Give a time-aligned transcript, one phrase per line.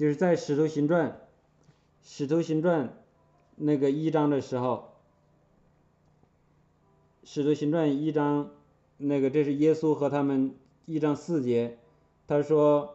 [0.00, 1.20] 就是在使徒行传，
[2.02, 2.96] 使徒行传
[3.56, 4.92] 那个一章的时候，
[7.22, 8.50] 使徒行传一章
[8.96, 10.54] 那个这是耶稣和他们
[10.86, 11.76] 一章四节，
[12.26, 12.94] 他说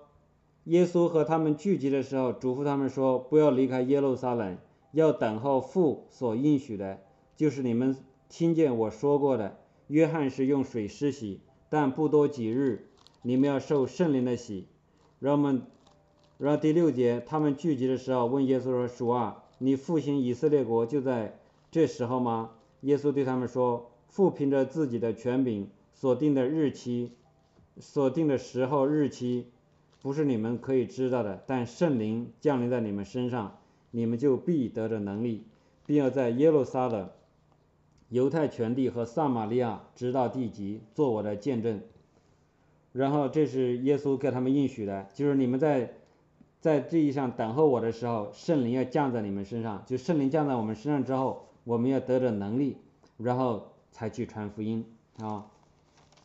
[0.64, 4.58] 耶稣和他们聚集的时候，嘱咐他们说不要离开耶路撒冷，
[4.92, 7.02] 要等候父所应许的，
[7.36, 7.96] 就是你们
[8.30, 9.60] 听见我说过的。
[9.86, 12.88] 约翰是用水施洗，但不多几日，
[13.22, 14.66] 你们要受圣灵的洗。
[15.20, 15.68] 让我们，
[16.38, 21.40] 然后第六节，他们聚集的时候问耶稣说：“主啊，你复兴以色列国就在
[21.72, 22.52] 这时候吗？”
[22.82, 27.14] 耶稣对他们说：“父凭着自己的权柄所定的日期，
[27.80, 29.48] 所定的时候日期，
[30.02, 31.42] 不是你们可以知道的。
[31.48, 33.58] 但圣灵降临在你们身上，
[33.92, 35.46] 你们就必得着能力，
[35.86, 37.10] 并要在耶路撒冷。”
[38.10, 41.82] 犹太全地和撒玛利亚直到地极做我的见证，
[42.92, 45.96] 然后这是耶稣给他们应许的，就是你们在
[46.66, 52.78] 在这一上等候我的时候，圣灵要降在你们身上，就圣灵降在我们身上之后，我们要得着能力，
[53.18, 54.84] 然后才去传福音
[55.20, 55.46] 啊。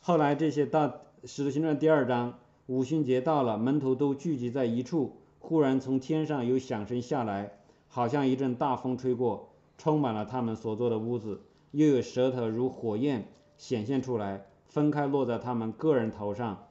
[0.01, 7.53] 后来这些到使徒行传第二章，五旬节到了，门徒都聚集在一处，忽然从天上有响声下来，
[7.89, 11.43] 好像一阵大风吹过，充满了他们所坐的屋子。
[11.73, 16.65] 又有舌头如火焰显现出来，分开落在他们个人头上，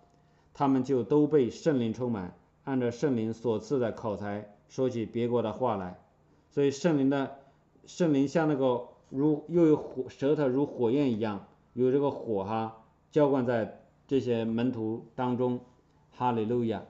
[0.56, 6.00] 他们就都被圣灵充满，按照圣灵所赐的口才说起别国的话来。
[6.50, 7.40] 所以圣灵的
[7.86, 15.60] 圣灵像那个如又有火舌头如火焰一样，有这个火哈浇灌在这些门徒当中。
[16.12, 16.84] 哈利路亚，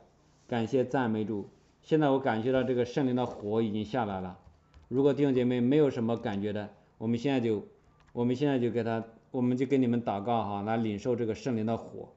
[0.47, 1.49] 感谢赞美主。
[1.81, 4.39] 现在我感觉到这个圣灵的火已经下来了。
[4.87, 7.63] 如果弟兄姐妹没有什么感觉的，我们现在就。
[8.11, 12.09] 我们现在就给他，我们就给你们祷告哈，来领受这个圣灵的火。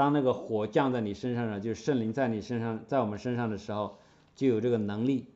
[0.00, 3.98] 当那个火降在你身上了，就是圣灵在你身上，在我们身上的时候，
[4.34, 5.26] 就有这个能力，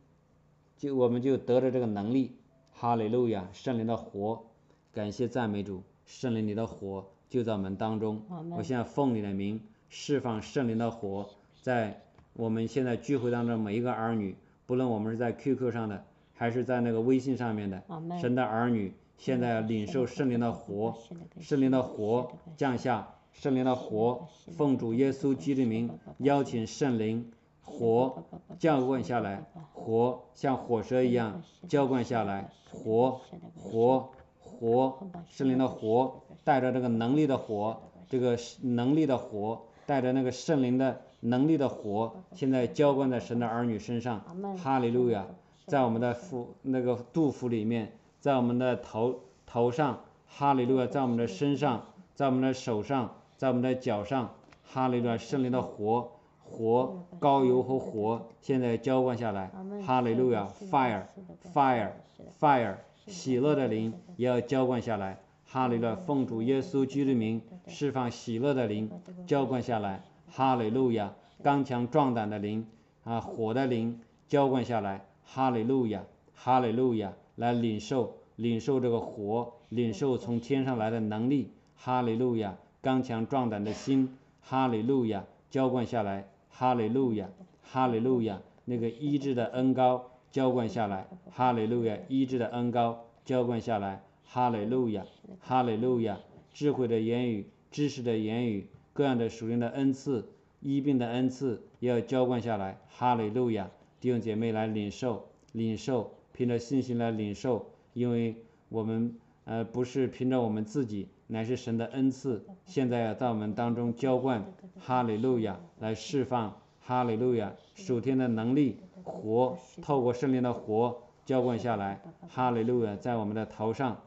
[0.79, 2.33] 就我们就得着这个能力。
[2.73, 4.47] 哈利路亚，圣灵的火，
[4.95, 8.23] 感谢赞美主，圣灵你的火就在我们当中。
[8.57, 11.29] 我现在奉你的名释放圣灵的火，
[11.61, 12.01] 在
[12.33, 14.35] 我们现在聚会当中每一个儿女，
[14.65, 17.83] 不论我们是在 QQ 上的，还是在那个微信上面的，
[18.19, 18.95] 神的儿女。
[19.19, 20.97] 现在领受圣灵的火，
[21.39, 27.31] 圣灵的火降下，圣灵的火奉主耶稣基督名邀请圣灵
[27.61, 28.25] 火
[28.59, 33.21] 浇灌下来，火像火蛇一样浇灌下来，火
[33.55, 44.25] 火火，圣灵的火带着这个能力的火，这个能力的火带着那个圣灵的能力的火，现在浇灌在神的儿女身上，
[44.57, 45.27] 哈利路亚，
[45.67, 47.93] 在我们的腹那个肚腹里面。
[48.21, 55.19] 在我们的头头上，哈利路亚；在我们的身上，在我们的手上，在我们的脚上，哈利路亚！
[55.19, 56.13] 圣灵的火，
[56.43, 59.51] 火，高油和火，现在浇灌下来，
[59.85, 62.77] 哈利路亚！Fire，Fire，Fire！
[63.07, 65.95] 喜乐的灵也要浇灌下来，哈利路亚！
[65.95, 68.91] 奉主耶稣基督名释放喜乐的灵，
[69.27, 71.13] 浇灌下来，哈利路亚！
[71.43, 72.67] 刚强壮胆的灵
[73.03, 76.03] 啊，火的灵浇灌下来，哈利路亚，
[76.35, 77.13] 哈利路亚！
[77.37, 82.57] 来领受，领受这个火，领受从天上来的能力，哈利路亚！
[82.85, 85.25] 刚强壮胆的心，哈利路亚！
[85.49, 87.31] 浇灌下来，哈利路亚，
[87.63, 88.43] 哈利路亚！
[88.67, 91.97] 那个医治的恩膏浇灌下来，哈利路亚！
[92.09, 95.07] 医治的恩膏浇灌下来，哈利路亚，
[95.41, 96.21] 哈利路亚！
[96.53, 100.29] 智慧的言语，知识的言语，各样的属灵的恩赐，
[100.61, 103.71] 医病的恩赐也要浇灌下来，哈利路亚！
[103.99, 106.13] 弟兄姐妹来领受，领受。
[106.35, 108.37] 凭着信心来领受，因为
[108.69, 112.45] 我们呃不是凭着我们自己，乃是神的恩赐。
[112.67, 114.45] 现在要在我们当中浇灌
[114.79, 124.01] 哈利路亚，来释放哈利路亚属天的能力，活透过圣灵的活浇灌下来，哈利路亚在我们的头上，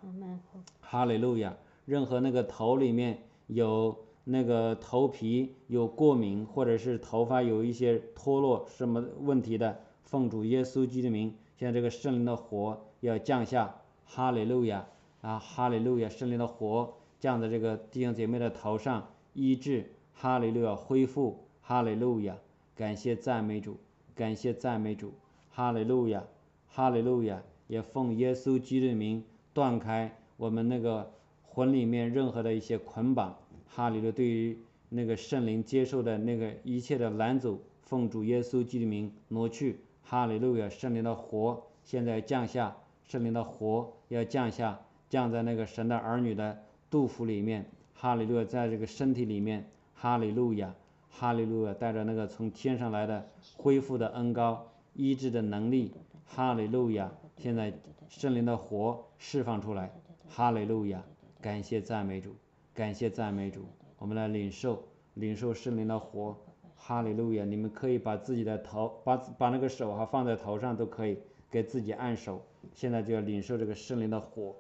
[0.80, 1.56] 哈利路亚。
[1.86, 11.34] 任何那个头里面有那个头皮有过敏，或者是头发有一些脱落什么问题的，奉主耶稣基督的名。
[11.58, 13.76] 现在这个圣灵的火要降下，
[14.06, 14.86] 哈利路亚
[15.22, 16.10] 啊，哈利路亚！
[16.10, 22.38] 圣灵的火降在这个弟兄姐妹的头上，医治，哈利路亚，恢复，哈利路亚！
[22.76, 23.78] 感谢赞美主，
[24.16, 25.14] 感谢赞美主，
[25.50, 26.24] 哈利路亚，
[26.68, 27.42] 哈利路亚！
[27.68, 29.24] 也奉耶稣基督的名
[29.54, 31.12] 断开我们那个
[31.44, 33.38] 魂里面任何的一些捆绑，
[33.68, 34.60] 哈利路亚，对于
[34.90, 39.82] 那个圣灵接受的那个一切的拦阻，奉主耶稣基督的名挪去。
[40.04, 40.70] 哈利路亚！
[40.70, 44.80] 圣灵的火现在降下，圣灵的火要降下，
[45.10, 47.66] 降在那个神的儿女的杜甫里面。
[47.94, 49.70] 哈利路亚，在这个身体里面。
[49.94, 50.76] 哈利路亚，
[51.10, 55.92] 哈利路亚，带着那个从天上来的恢复的恩高、医治的能力，
[56.26, 57.12] 哈利路亚！
[57.38, 57.74] 现在
[58.08, 59.92] 圣灵的火释放出来，
[60.30, 61.04] 哈利路亚！
[61.42, 62.36] 感谢赞美主，
[62.76, 63.66] 感谢赞美主，
[63.98, 64.84] 我们来领受
[65.16, 66.38] 领受圣灵的火，
[66.76, 67.44] 哈利路亚！
[67.44, 71.18] 你们可以把自己的头把把那个手哈放在头上都可以，
[71.50, 72.42] 给自己按手。
[72.76, 74.56] 现在就要领受这个圣灵的火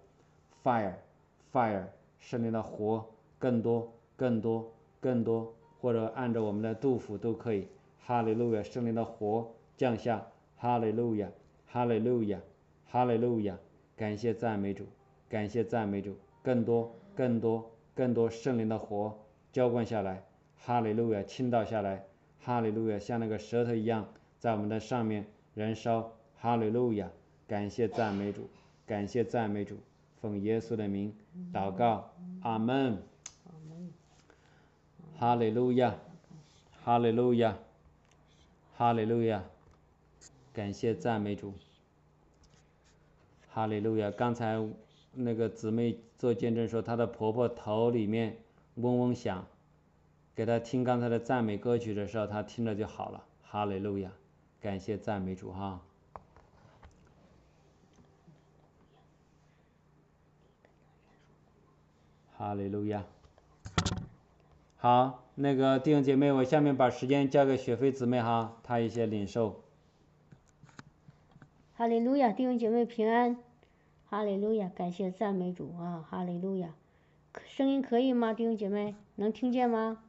[0.63, 0.93] ，fire
[1.53, 1.83] fire，
[2.19, 3.05] 圣灵的火
[3.39, 5.53] 更多更多更多。
[5.79, 7.67] 或者按照我们的杜甫都可以，
[7.99, 10.27] 哈利路亚，圣灵的火降下，
[10.57, 11.29] 哈利路亚，
[11.67, 12.41] 哈利路亚，
[12.87, 13.59] 哈利路亚，
[13.95, 14.87] 感谢赞美主，
[15.29, 19.19] 感谢赞美主，更多更多更多圣灵的火
[19.51, 20.23] 浇灌下来，
[20.55, 22.07] 哈利路亚，倾倒下来，
[22.39, 27.11] 哈利路亚，像那个舌头一样在我们的上面燃烧，哈利路亚，
[27.47, 28.49] 感谢赞美主，
[28.87, 29.77] 感谢赞美主，
[30.21, 31.15] 奉耶稣的名
[31.53, 32.11] 祷告，
[32.41, 33.01] 阿门。
[35.19, 35.95] 哈利路亚，
[36.83, 37.57] 哈利路亚，
[38.75, 39.43] 哈利路亚，
[40.53, 41.53] 感谢赞美主。
[43.49, 44.63] 哈利路亚，刚才
[45.13, 48.37] 那个姊妹做见证说，她的婆婆头里面
[48.75, 49.47] 嗡嗡响，
[50.35, 53.23] 给她听刚才的赞美歌曲的时候，她听着就好了。
[53.41, 54.11] 哈利路亚，
[54.61, 55.81] 感谢赞美主哈。
[62.37, 63.03] 哈利路亚。
[64.77, 69.63] 好，那个弟兄姐妹，我下面把时间交给雪飞姊妹哈，她一些领受。
[71.73, 73.37] 哈利路亚，弟兄姐妹平安。
[74.05, 76.05] 哈利路亚，感谢赞美主啊！
[76.07, 76.75] 哈利路亚，
[77.45, 78.33] 声音可以吗？
[78.33, 80.01] 弟兄姐妹能听见吗？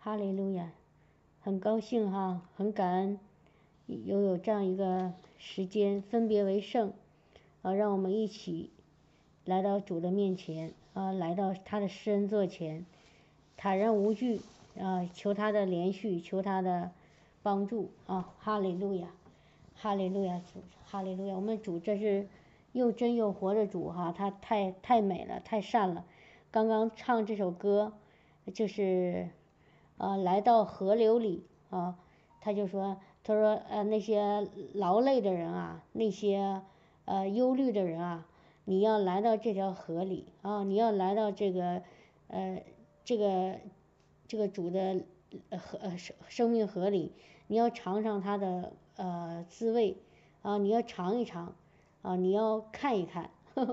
[0.00, 0.72] 哈利路亚，
[1.40, 3.18] 很高兴哈，很感恩，
[3.86, 6.92] 又有这样一个时间分别为圣
[7.62, 8.70] 啊，让我们一起
[9.44, 12.84] 来到主的面前啊，来到他的施恩座前。
[13.56, 14.40] 坦然无惧
[14.78, 16.90] 啊，求他的连续，求他的
[17.42, 18.32] 帮助啊！
[18.38, 19.08] 哈利路亚，
[19.74, 21.34] 哈利路亚主，哈利路亚！
[21.36, 22.26] 我们主这是
[22.72, 26.04] 又真又活的主哈，他太太美了，太善了。
[26.50, 27.92] 刚刚唱这首歌，
[28.52, 29.28] 就是
[29.98, 31.96] 啊，来到河流里啊，
[32.40, 36.62] 他就说，他说呃那些劳累的人啊，那些
[37.04, 38.26] 呃忧虑的人啊，
[38.64, 41.82] 你要来到这条河里啊，你要来到这个
[42.28, 42.62] 呃。
[43.04, 43.58] 这个
[44.28, 45.02] 这个主的
[45.58, 47.12] 河生生命河里，
[47.48, 49.96] 你要尝尝它的呃滋味
[50.42, 51.52] 啊，你要尝一尝
[52.02, 53.28] 啊，你要看一看，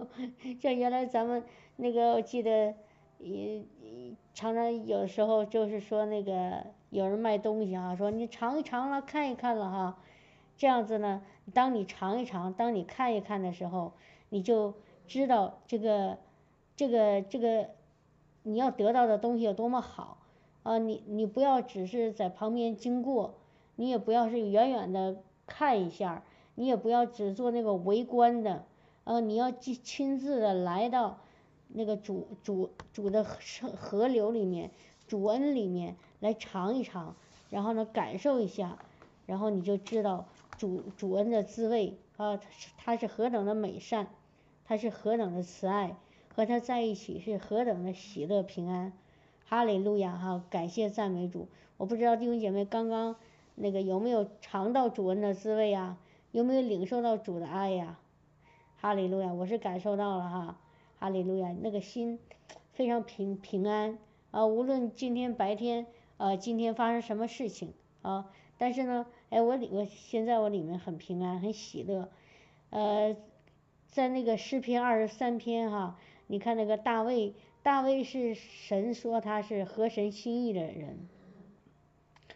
[0.59, 1.43] 像原来咱们
[1.75, 2.73] 那个我记得
[3.19, 3.63] 也
[4.33, 9.99] 常常有时候就是说那个有人卖东西啊，说你尝一尝了看一看了哈，
[10.57, 11.21] 这样子呢，
[11.53, 13.93] 当你尝一尝，当你看一看的时候，
[14.29, 14.73] 你就
[15.07, 16.17] 知道这个
[16.75, 17.69] 这个这个。
[18.43, 20.17] 你要得到的东西有多么好
[20.63, 20.77] 啊！
[20.77, 23.35] 你你不要只是在旁边经过，
[23.75, 26.23] 你也不要是远远的看一下，
[26.55, 28.63] 你也不要只做那个围观的，
[29.03, 31.19] 呃，你要亲亲自的来到
[31.67, 33.39] 那个主主主的河
[33.75, 34.71] 河流里面，
[35.05, 37.17] 主恩里面来尝一尝，
[37.49, 38.79] 然后呢感受一下，
[39.25, 40.25] 然后你就知道
[40.57, 42.39] 主主恩的滋味啊，
[42.77, 44.07] 它是何等的美善，
[44.69, 45.95] 他是何等的慈爱。
[46.35, 48.93] 和他在一起是何等的喜乐平安，
[49.45, 50.45] 哈利路亚哈！
[50.49, 51.49] 感谢赞美主。
[51.75, 53.15] 我不知道弟兄姐妹刚刚
[53.55, 55.97] 那个有没有尝到主恩的滋味呀？
[56.31, 57.99] 有没有领受到主的爱呀？
[58.77, 59.33] 哈利路亚！
[59.33, 60.59] 我是感受到了哈，
[60.99, 61.51] 哈利路亚！
[61.61, 62.19] 那个心
[62.71, 63.97] 非常平平安
[64.31, 72.07] 啊，无论今天白天啊，今天发生什么事情啊，但是呢，哎，我里我现在我里面很平安，很喜乐。
[72.69, 73.17] 呃，
[73.91, 75.99] 在那个诗篇二十三篇哈。
[76.27, 81.07] 你看那个大卫，大卫是神说他是合神心意的人，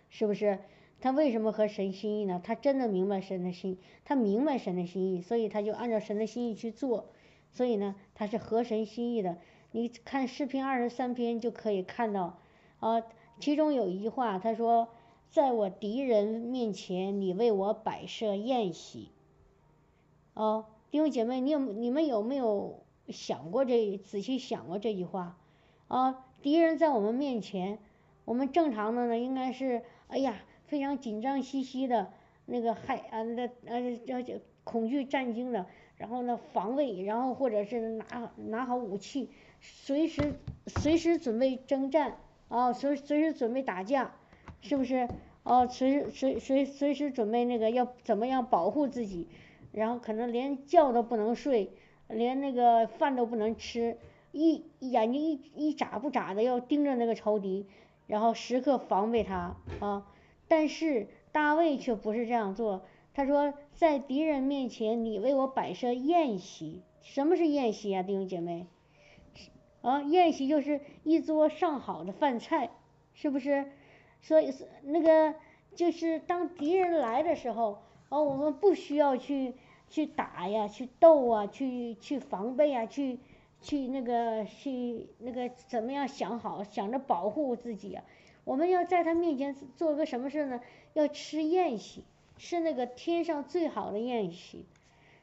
[0.09, 0.59] 是不是？
[0.99, 2.41] 他为什么合神心意呢？
[2.41, 7.09] 他真的明白神的心，他明白神的心意，所以他就按照神的心意去做，
[7.51, 9.37] 所以呢，他是合神心意的。
[9.71, 12.39] 你看诗篇二十三篇就可以看到，
[12.79, 13.03] 啊，
[13.39, 14.87] 其中有一句话，他说，
[15.29, 19.09] 在我敌人面前，你为我摆设宴席。
[20.35, 22.83] 哦，弟兄姐妹，你有你们有没有？
[23.07, 25.39] 想过这，仔细想过这句话，
[25.87, 27.79] 啊，敌人在我们面前，
[28.25, 30.35] 我们正常的呢，应该是，哎呀，
[30.67, 32.13] 非常紧张兮兮的，
[32.45, 35.65] 那个害啊，那呃，这这恐惧战惊的，
[35.97, 39.31] 然后呢防卫，然后或者是拿拿好武器，
[39.61, 40.35] 随时
[40.67, 42.19] 随时准备征战，
[42.49, 44.13] 啊，随随时准备打架，
[44.61, 45.09] 是不是？
[45.41, 49.27] 哦，随随随随时准备那个要怎么样保护自己，
[49.73, 51.73] 然后可能连觉都不能睡。
[52.07, 53.97] 连那个饭都不能吃，
[54.31, 57.65] 一眼睛一一眨不眨的要盯着那个仇敌，
[58.07, 58.21] 然。
[58.21, 60.07] 后时刻防备他啊。
[60.47, 66.83] 但是大卫却不是这样做，他说在敌人面前你为我摆设宴席。
[67.01, 68.67] 什么是宴席啊，弟兄姐妹？
[69.81, 72.69] 啊，宴席就是一桌上好的饭菜，
[73.13, 73.71] 是不是？
[74.21, 75.35] 所以是那个
[75.75, 79.55] 就是当敌人来的时候，哦，我们不需要去
[79.93, 83.19] 去打呀，去斗啊，去去防备啊，去
[83.61, 88.03] 去那个去那个怎么样想好想着保护自己啊？
[88.43, 90.61] 我们要在他面前做个什么事呢？
[90.93, 92.03] 要吃宴席，
[92.37, 94.65] 吃那个天上最好的宴席。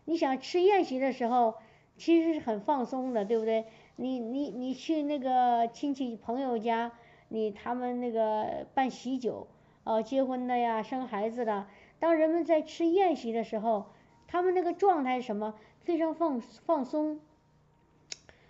[0.05, 1.55] 你想吃宴席的时候，
[1.97, 3.65] 其实是很放松的，对不对？
[3.97, 6.93] 你你你去那个亲戚朋友家，
[7.27, 9.49] 你他们那个办喜酒，
[9.83, 11.67] 哦，结婚的呀，生孩子的，
[11.99, 13.87] 当人们在吃宴席的时候，
[14.31, 15.57] 他们那个状态什么？
[15.81, 17.19] 非常放放松，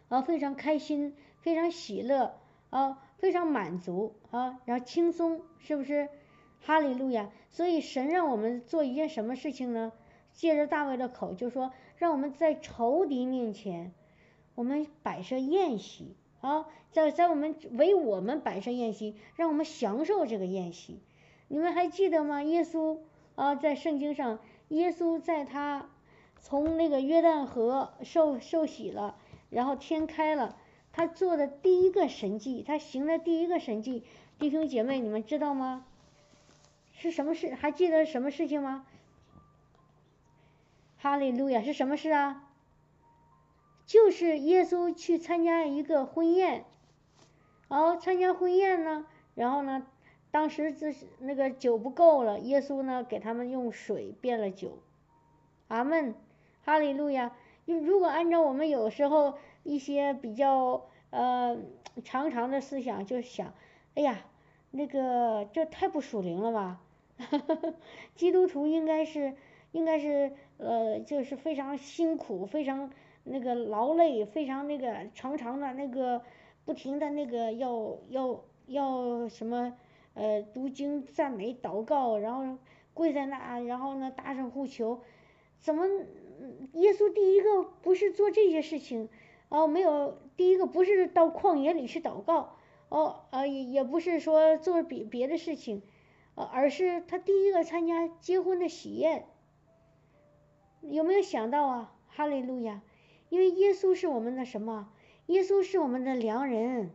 [0.08, 2.34] 啊，非常开心，非常喜乐，
[2.68, 6.10] 啊，非常满足，啊，然后轻松，是不是？
[6.60, 7.30] 哈利路亚！
[7.50, 9.92] 所以神让我们做一件什么事情呢？
[10.34, 13.92] 借着大卫的口就说，让我们在仇敌面前。
[14.54, 21.00] 我们摆设宴席啊，在在我们为我们摆设宴席，让我们享受这个宴席。
[21.48, 22.42] 你们还记得吗？
[22.42, 22.98] 耶稣
[23.36, 25.88] 啊，在圣经上，耶稣在他
[26.40, 29.16] 从那个约旦河受受洗了，
[29.50, 30.56] 然后天开了，
[30.92, 34.04] 他做的第一个神迹，他行的第一个神迹，
[34.38, 35.84] 弟兄姐妹，你们知道吗？
[36.92, 37.54] 是什么事？
[37.54, 38.86] 还记得什么事情吗？
[40.98, 42.48] 哈利路亚，是什么事啊？
[43.86, 46.64] 就是耶稣去参加一个婚宴，
[47.66, 49.84] 哦，参加婚宴呢，然后呢，
[50.30, 54.78] 当时这是那个酒不够了，耶稣呢给他们用水变了酒，
[55.68, 56.14] 阿门，
[56.64, 57.32] 哈利路亚。
[57.66, 61.56] 如果按照我们有时候一些比较呃
[62.04, 63.52] 常常的思想，就想，
[63.94, 64.24] 哎呀，
[64.70, 66.80] 那个这太不属灵了吧？
[68.14, 69.34] 基督徒应该是
[69.72, 72.90] 应该是呃就是非常辛苦，非常。
[73.22, 76.22] 那个劳累非常那个长长的那个
[76.64, 79.76] 不停的那个要要要什么
[80.14, 82.58] 呃读经赞美祷告，然后
[82.94, 85.00] 跪在那，然后呢大声呼求，
[85.58, 85.86] 怎么
[86.72, 89.08] 耶稣第一个不是做这些事情
[89.48, 92.56] 哦没有第一个不是到旷野里去祷告
[92.88, 95.82] 哦呃也也不是说做别别的事情，
[96.34, 99.26] 呃而是他第一个参加结婚的喜宴，
[100.80, 102.82] 有没有想到啊哈利路亚？
[103.28, 104.92] 因为耶稣是我们的什么？
[105.26, 106.90] 耶稣是我们的良人，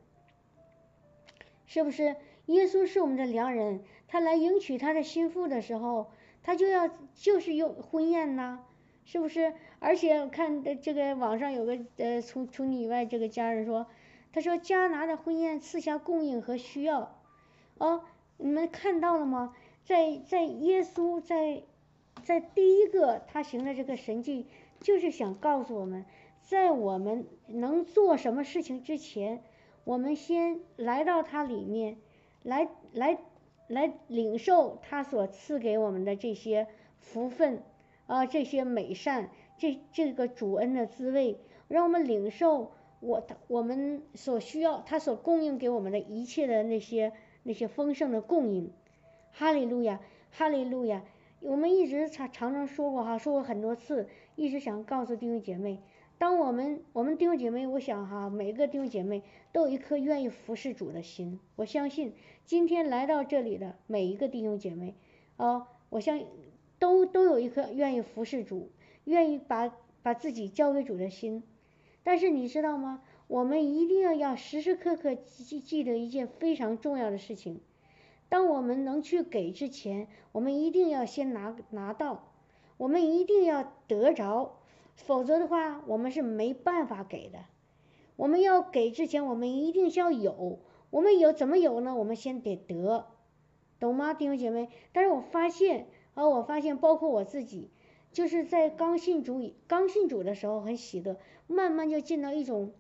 [1.66, 2.18] 是不是？
[2.48, 6.12] 耶稣是我们的良人，他来迎娶他的心腹的时候，
[6.44, 8.60] 他就要就是用婚宴呐，
[9.04, 9.54] 是不是？
[9.80, 13.88] 而且看这个网上有个呃，除除你以外这个家人说，
[14.32, 17.20] 他说加拿的婚宴赐下供应和需要，
[17.78, 18.04] 哦，
[18.38, 19.56] 你们看到了吗？
[19.84, 21.64] 在在耶稣在
[22.24, 24.48] 在第一个他行的这个神迹，
[24.80, 26.06] 就是想告诉我们。
[26.42, 29.42] 在我们能做什么事情之前，
[29.84, 31.98] 我们先来到他里面，
[32.46, 33.18] 来来
[33.68, 36.68] 来领受他所赐给我们的这些
[37.00, 37.64] 福分
[38.06, 48.72] 啊，这些美善，这这个主恩的滋味，让我们领受我我们所需要他所供应给我们的一切的那些那些丰盛的供应。
[49.32, 50.00] 哈利路亚，
[50.30, 51.02] 哈利路亚！
[51.40, 55.82] 我们一直常常常说过哈，说过很多次，一直想告诉弟兄姐妹。
[56.18, 61.40] 当我们我们弟兄姐妹，我想哈，每个弟兄姐妹都有一颗愿意服侍主的心。
[61.58, 62.14] 我相信
[62.46, 64.96] 今天来到这里的每一个弟兄姐妹，
[65.36, 66.22] 啊，我相
[66.80, 68.72] 都都有一颗愿意服侍主、
[69.04, 71.44] 愿意把把自己交给主的心。
[72.02, 73.02] 但是你知道吗？
[73.28, 77.60] 我们一定要要时时刻刻记记得一件非常重要的事情：
[78.30, 82.32] 当我们能去给之前，我们一定要先拿拿到，
[82.78, 84.60] 我们一定要得着。
[84.96, 87.40] 否则的话，我们是没办法给的。
[88.16, 90.60] 我们要给之前，我们一定是要有。
[90.90, 91.96] 我们有怎么有呢？
[91.96, 93.06] 我们先得得，
[93.80, 94.70] 懂吗，弟兄姐妹？
[94.94, 97.70] 但是我发现，啊，我发现，包括我自己，
[98.14, 102.72] 就是在刚信主、刚信主的时候很喜乐，慢慢就进到一种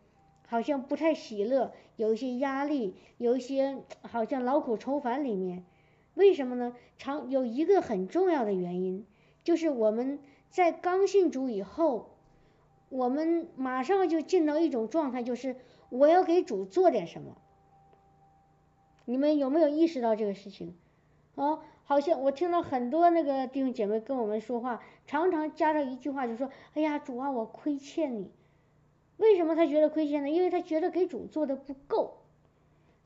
[0.47, 5.65] 好像不太喜乐，有一些压力，有一些好像劳苦愁烦里面。
[6.13, 6.75] 为什么呢？
[6.97, 9.05] 常有一个很重要的原因，
[9.43, 10.19] 就是我们。
[10.55, 12.15] 在刚信主以后，
[12.87, 15.57] 我们马上就进到一种状态，就是
[15.89, 17.35] 我要给主做点什么。
[19.03, 20.73] 你们有没有意识到这个事情？
[21.35, 28.31] 哦，好像我听到很多那个弟兄姐妹跟我们说话，常常加上一句话，就说：“哎呀，主啊，我亏欠你。”
[29.17, 30.29] 为什么他觉得亏欠呢？
[30.29, 32.21] 因为他觉得给主做的不够。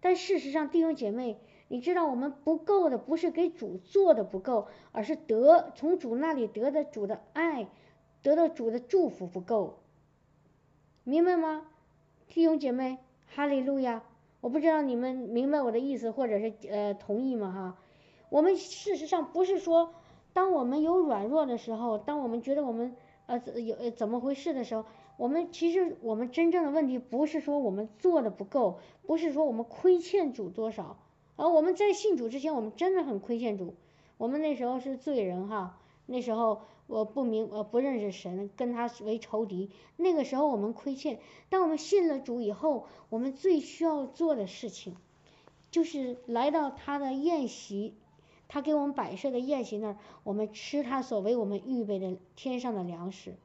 [0.02, 7.70] 但事实上，弟兄姐妹，你知道我们不够的不是给主做的不够，而是得从主那里得的主的爱，
[8.22, 9.80] 得到主的祝福不够，
[11.06, 11.66] 明白吗？
[12.28, 12.98] 弟兄姐妹，
[13.28, 14.04] 哈利路亚！
[14.42, 17.52] 我不知道你们明白我的意思，或者是呃同意吗？
[17.52, 17.78] 哈，
[18.30, 19.94] 我们事实上不是说，
[20.34, 22.96] 当我们有软弱的时候，当我们觉得我们
[23.28, 24.84] 呃有怎么回事的时候。
[25.18, 30.98] 我们其实我们真正的问题不是说我们做的不够，不是说我们亏欠主多少，
[31.40, 33.74] 而我们在信主之前，我们真的很亏欠主。
[34.18, 39.70] 我们那时候是罪人哈，那时候我不明呃不认识神，跟他为仇敌。
[39.96, 44.98] 那个时候我们亏欠，当我们信了主以后，我们最需要做的事情，
[45.72, 47.94] 就是来到他的宴席，
[48.50, 53.36] 他给我们摆设的宴席那儿，我们吃他所为我们预备的天上的粮食。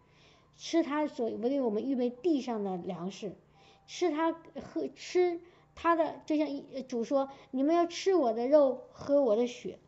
[0.56, 3.36] 吃他所为我们预备地上的粮食，
[3.86, 5.40] 吃他喝吃
[5.74, 6.48] 他的，就像
[6.88, 9.78] 主说，你们要吃我的肉，喝我的血，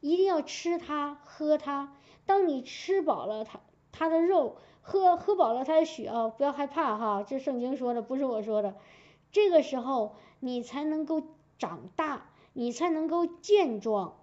[0.00, 1.96] 一定要吃他喝他。
[2.24, 8.76] 当你吃饱了他他的肉，喝喝饱了他的血啊，不要害怕哈，这圣经说的，不是我说的。
[9.30, 11.22] 这个时候你才能够
[11.58, 14.18] 长大，你才能够健壮。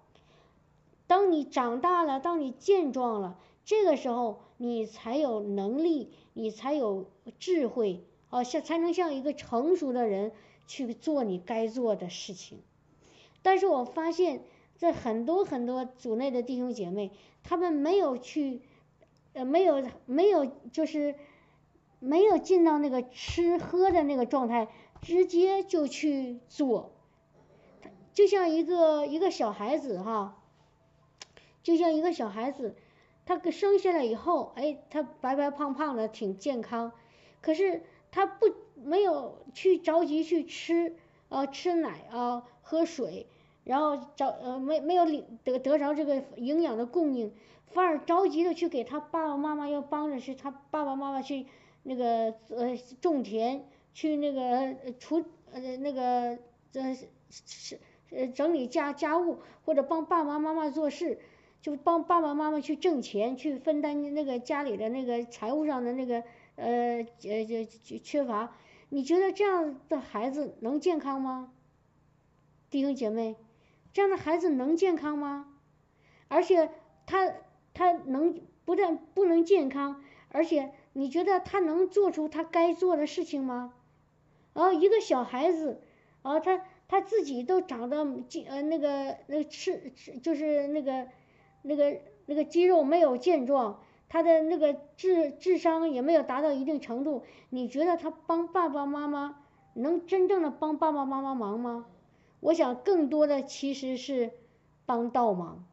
[1.06, 3.38] 当你长大了，当你健壮了。
[3.64, 7.06] 这个时候，你才有能力，你才有
[7.38, 10.32] 智慧，啊，像才能像一个成熟的人
[10.66, 12.62] 去做你该做的事情。
[13.42, 14.42] 但是我发现，
[14.76, 17.10] 在很多很多组内的弟兄姐妹，
[17.42, 18.62] 他们没有去，
[19.32, 21.14] 呃，没有没有就是
[21.98, 24.68] 没有进到那个吃喝的那个状态，
[25.02, 26.92] 直接就去做，
[28.12, 30.42] 就像一个一个小孩子哈，
[31.62, 32.74] 就像一个小孩子。
[33.26, 36.90] 他生下来以后，哎，他白白胖胖的，挺健康。
[37.40, 40.96] 可是他不没有去着急去吃，
[41.28, 43.26] 呃，吃奶啊，喝水，
[43.64, 45.04] 然后着呃没没有
[45.44, 47.32] 得得着这个营养的供应，
[47.66, 51.46] 反而着急的去给他爸爸妈妈要帮着去他爸爸妈妈去
[51.82, 56.38] 那个呃种田，去那个除呃那个
[56.74, 57.80] 呃是是
[58.10, 61.18] 呃整理家家务，或者帮爸爸妈妈做事。
[61.62, 66.24] 就帮爸爸妈妈去挣钱，去分担那个家里的那个财务上的那个
[66.56, 68.54] 呃呃就缺乏。
[68.88, 71.52] 你觉得这样的孩子能健康吗？
[72.70, 73.36] 弟兄姐妹，
[73.92, 75.58] 这样的孩子能健康吗？
[76.28, 76.70] 而且
[77.06, 77.32] 他
[77.74, 83.74] 他能不但不能健康，而且你觉得他能做出他该做的事情吗？
[84.52, 85.80] 然后一个小孩子，
[86.22, 91.08] 然后，他他自己都长得健呃那个那个吃就是那个。
[91.62, 97.22] 那个那个肌肉没有健壮，他的那个智智商也没有达到一定程度。
[97.48, 99.36] 你觉得他帮爸爸妈妈
[99.72, 101.86] 能真正的帮爸爸妈妈忙吗？
[102.40, 104.32] 我想更多的其实是
[104.84, 105.64] 帮倒忙。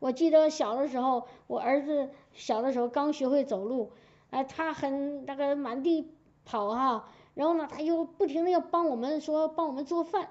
[0.00, 3.92] 我记得小的时候，我儿子小的时候刚学会走路，
[4.30, 6.10] 哎，他很那个满地
[6.44, 10.22] 跑哈，然后呢，他又不停的要帮我们说帮我们做饭，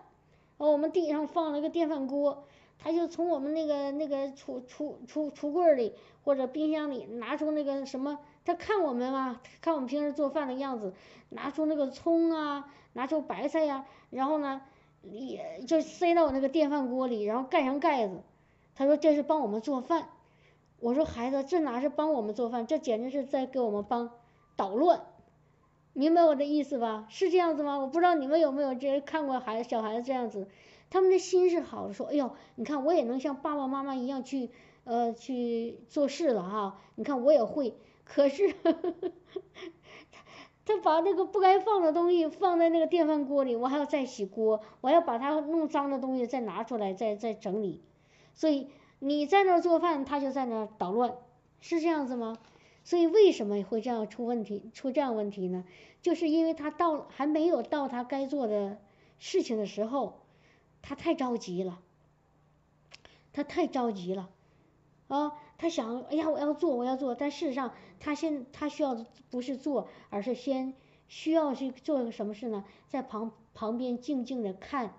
[0.58, 2.44] 然后我们地上放了个电饭锅。
[2.84, 5.94] 他就从我们那个那个橱橱橱橱柜里
[6.26, 10.94] 或者冰箱里拿出那个什么，他看我们嘛，看我们平时做饭的样子，
[11.30, 14.62] 拿出那个葱啊，拿出白菜呀，然后呢，
[15.02, 18.22] 也就塞到我那个电饭锅里，然后盖上盖子。
[18.76, 20.10] 他说这是帮我们做饭。
[20.80, 24.12] 我说孩子，这哪是帮我们做饭，这简直是在给我们帮
[24.58, 25.06] 捣乱。
[25.94, 27.06] 明白我的意思吧？
[27.10, 27.80] 是这样子吗？
[27.80, 30.50] 我不知道你们有没有这看过孩子小孩子这样子。
[30.94, 34.52] 他们的心是好的，说，哎呦，你看我也能像爸爸妈妈一样去，
[34.84, 36.80] 呃，去做事了哈。
[36.94, 40.24] 你看我也会，可是， 他
[40.66, 47.82] 他把那个不该放的东西放在那个电饭锅里，我还要再洗锅，我要把它弄脏的东西再拿出来，再再整理。
[48.36, 48.68] 所以
[49.00, 51.16] 你在那儿做饭，他就在那儿捣乱，
[51.60, 52.38] 是这样子吗？
[52.84, 55.66] 所以为什么会这样出问题，出这样问题呢？
[56.04, 58.78] 就是因为他到还没有到他该做的
[59.18, 60.20] 事情的时候。
[60.84, 61.80] 他太着急了，
[63.32, 64.30] 他太着急了，
[65.08, 70.74] 啊，他想，哎呀，我要做，我要做，但事实上，他现他需要不是做，而是先
[71.08, 72.66] 需要去做个什么事呢？
[72.90, 74.94] 在旁旁边静静的看，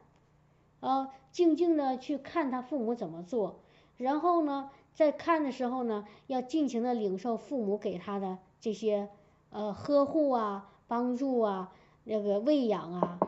[0.81, 3.61] 啊，静静的去看他父母怎么做，
[3.99, 9.11] 然后呢，在看的时候呢，要尽情的领受父母给他的这些
[9.51, 13.20] 呃呵护啊、帮助啊、那个喂养啊、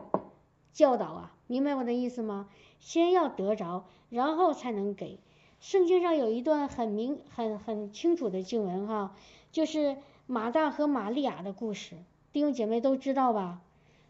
[0.73, 1.36] 教导啊。
[1.47, 2.47] 明白我的意思吗？
[2.79, 5.19] 先要得着，然后才能给。
[5.59, 9.15] 圣经上有一段很明、很很清楚的经文哈，
[9.51, 11.95] 就是马大和玛利亚的故事，
[12.31, 13.61] 弟兄姐妹都知道吧？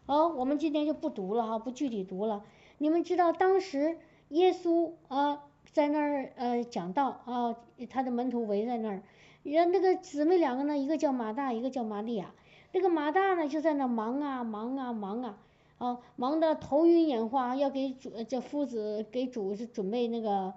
[0.04, 2.44] 好，我们今天就不读了哈，不具体读了。
[2.76, 3.98] 你们知道当时
[4.28, 7.56] 耶稣啊在那儿呃讲道啊，
[7.88, 9.02] 他的门徒围在那儿，
[9.42, 12.34] 人那个姊妹两个呢，一个叫马大，一个叫玛利亚。
[12.72, 15.38] 那个马大呢就在那忙啊忙啊忙啊，
[15.78, 20.52] 啊忙得头晕眼花，要给主这夫子给主是准备那个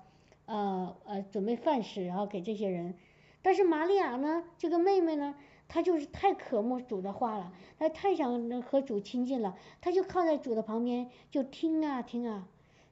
[0.46, 2.96] 呃呃准备饭食，然后给这些人。
[3.42, 5.36] 但是玛利亚呢，这个妹妹呢，
[5.68, 12.48] 她就是太渴慕主的话了，她太想和主亲近了，她就靠在主的旁边就听啊听啊。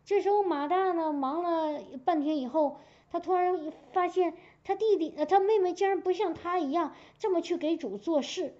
[0.05, 2.77] 这时候马大呢忙了半天以后，
[3.11, 8.55] 他突然发现他弟弟呃他妹妹竟然不像他一样这么去给主做事，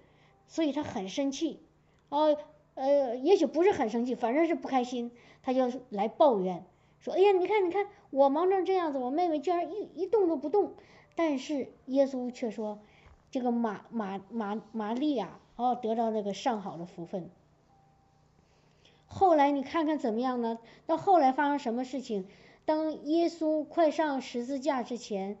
[0.46, 1.60] 所以他很生气，
[2.08, 2.36] 呃
[2.80, 5.10] 呃也许不是很生气，反正是不开心，
[5.42, 6.64] 他就来抱怨
[7.00, 10.72] 说，哎呀你看你看我忙成这样子，我妹妹居然一一动都不动。
[11.14, 12.78] 但是耶稣却说，
[13.30, 17.30] 这个马马马玛利亚哦得到那个上好的福分。
[19.04, 20.58] 后来你看看怎么样呢？
[20.86, 22.26] 到后来发生什么事情？
[22.64, 25.36] 当耶稣快上十字架之前，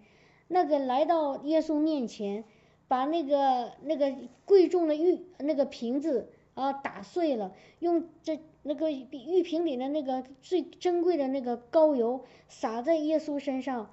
[0.48, 2.44] 那个来到耶稣面前，
[2.88, 4.12] 把那个那个
[4.44, 13.90] 贵重的玉那个瓶子啊打碎了，用这那个玉瓶里的那个最珍贵的那个膏油洒在耶稣身上。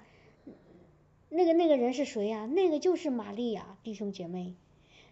[1.30, 2.46] 那个那个人是谁呀？
[2.46, 4.54] 那个就是玛利亚，弟兄姐妹，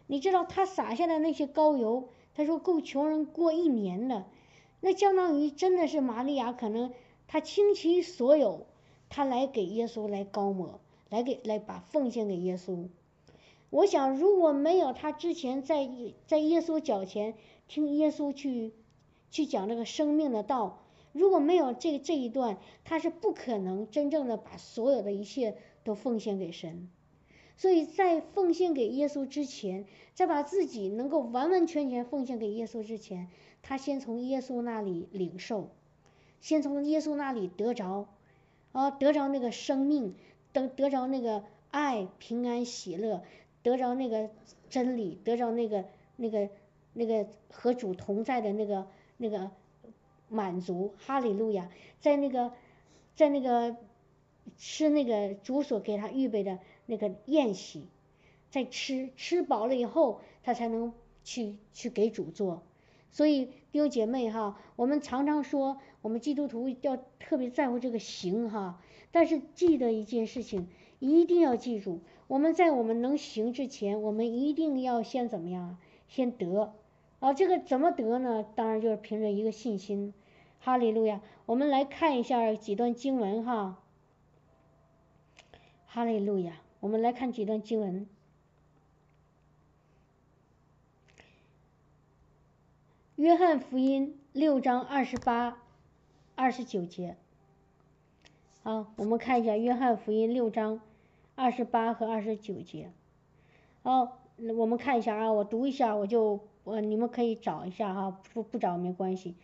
[0.06, 4.24] 你知道他撒下的那些膏油，他说够穷人过一年的，
[4.80, 6.94] 那相当于真的是玛利亚可能
[7.28, 8.66] 他倾其所有，
[9.10, 10.80] 他来给耶稣来高抹，
[11.10, 12.88] 来给来把奉献给耶稣。
[13.70, 15.88] 我想如果没有他之前在
[16.26, 17.34] 在耶稣脚前
[17.68, 18.72] 听耶稣去
[19.30, 25.56] 去讲这个生命的道，如果没有这这一段，他是不可能真正的把所有的一切。
[25.86, 26.90] 都奉献给神，
[27.56, 33.28] 所以在奉献给耶稣之前，在把自己能够完完全全奉献给耶稣之前，
[33.62, 35.70] 他先从耶稣那里领受，
[36.40, 38.08] 先从耶稣那里得着，
[38.72, 40.16] 啊，得着那个生命，
[40.52, 43.22] 得得着那个爱、平安、喜乐，
[43.66, 44.30] 得着那个
[44.70, 45.84] 真理，得着那个
[46.16, 46.48] 那个
[46.92, 49.50] 那个和主同在的那个那个
[50.28, 52.52] 满足，哈利路亚，在那个
[53.16, 53.76] 在那个。
[54.58, 57.88] 吃那个主所给他预备的那个宴席，
[58.48, 62.62] 在吃吃饱了以后，他才能去去给主做。
[63.10, 70.68] 所以弟兄姐妹哈，我们常常说我们基督徒要特别在乎这个行哈，但是记得一件事情，
[71.00, 75.78] 一定要记住，我们在我们能行之前，我们一定要先怎么样？
[76.08, 76.74] 先得
[77.20, 78.44] 啊，这个怎么得呢？
[78.54, 80.12] 当然就是凭着一个信心。
[80.58, 81.20] 哈利路亚！
[81.44, 83.80] 我们来看一下几段经文哈。
[85.86, 86.60] 哈利路亚！
[86.80, 88.06] 我们来看几段经文，
[93.16, 95.58] 《约翰福音》六章二十八、
[96.34, 97.16] 二十九节。
[98.62, 100.80] 好，我们看一下《约翰福音》六章
[101.36, 102.90] 二十八和二十九节。
[103.82, 104.22] 好，
[104.56, 109.36] 我们看一下啊，我读一下，我就我你们可以找一下哈，不不找没关系。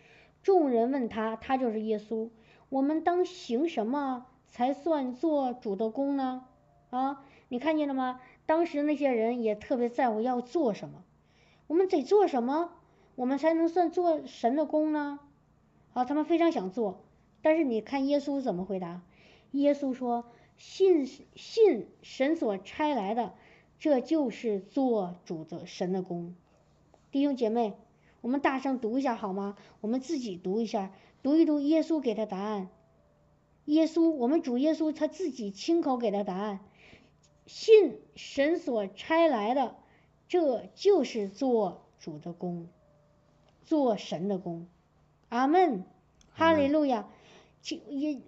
[0.43, 2.31] 众人问他，他就是耶稣，
[2.71, 4.27] 我们当行什么？
[4.47, 6.47] 才算做主的功呢？
[6.89, 8.21] 啊，你看见了吗？
[8.47, 11.05] 当时那些人也特别在乎要做什么，
[11.67, 12.73] 我们得做什么，
[13.17, 15.21] 我们才能算做神的功呢？
[15.93, 17.03] 啊，他们非常想做，
[17.43, 19.03] 但是你看耶稣怎么回答？
[19.53, 20.25] 耶稣说
[20.57, 23.35] ：“信信神所差来的，
[23.79, 26.35] 这就是做主的神的功。”
[27.11, 27.75] 弟兄姐妹，
[28.21, 29.57] 我们大声读一下好吗？
[29.81, 32.69] 我们自己读一下，读一读耶稣给的答案。
[33.67, 36.61] 耶稣，我们主耶稣他自己亲口给的答案：
[37.47, 39.77] 信神所差来的，
[40.29, 42.69] 这就是做主的功，
[43.63, 44.67] 做神的功。
[45.29, 45.85] 阿门，
[46.33, 47.09] 哈利路亚。
[47.65, 48.21] 请也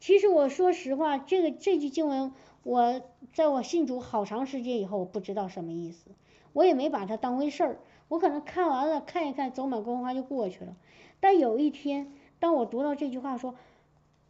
[0.00, 2.32] 其实我说实话，这个这句经文，
[2.62, 6.10] 我在我信主好长时间以后，我不知道什么意思，
[6.52, 7.80] 我也没把它当回事儿。
[8.08, 10.76] 我可能看完了看一看，走马观花就过去了。
[11.20, 13.54] 但有一天，当我读到这句话说，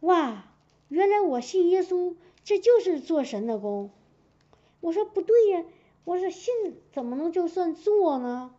[0.01, 0.45] 哇！
[0.89, 3.91] 原来我信耶稣，这就是做神的功。
[4.81, 5.63] 我说不对呀，
[6.03, 6.51] 我说信
[6.91, 8.55] 怎么能就算做呢？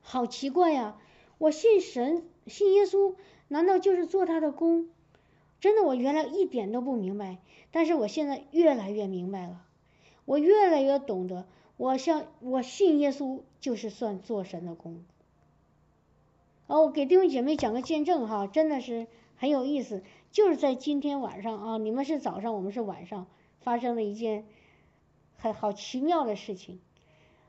[0.00, 0.96] 好奇怪呀！
[1.38, 3.14] 我信神，信耶稣，
[3.48, 4.88] 难道就是做他的功？
[5.60, 7.38] 真的，我原来一点都不明白，
[7.70, 9.62] 但是我现在越来越明白了，
[10.24, 11.46] 我越来越懂得，
[11.76, 15.04] 我像我信耶稣就是算做神的功。
[16.66, 20.02] 哦，我给弟兄姐妹讲个见证哈，真的是很有意思。
[20.30, 23.26] 就是在今天晚上啊，你们是早上，我们是晚上，
[23.60, 24.46] 发生了一件
[25.36, 26.80] 很好奇妙的事情。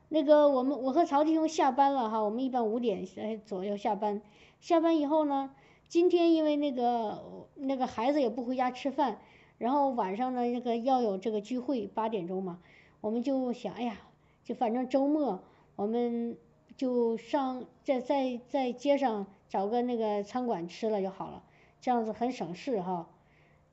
[0.08, 4.20] 那个我们我和曹弟兄下班了哈，我们一般五点哎左右下班，
[4.60, 5.54] 下班以后呢，
[5.92, 7.22] 今天因为那个
[7.54, 9.18] 那个孩子也不回家吃饭，
[9.58, 12.60] 然后晚上呢那个要有这个聚会八点钟嘛，
[13.02, 13.98] 我们就想哎呀，
[14.42, 15.44] 就反正周末
[15.76, 16.38] 我们
[16.78, 21.42] 就上在在在街上找个那个餐馆吃了就好了，
[21.82, 23.10] 这样子很省事哈，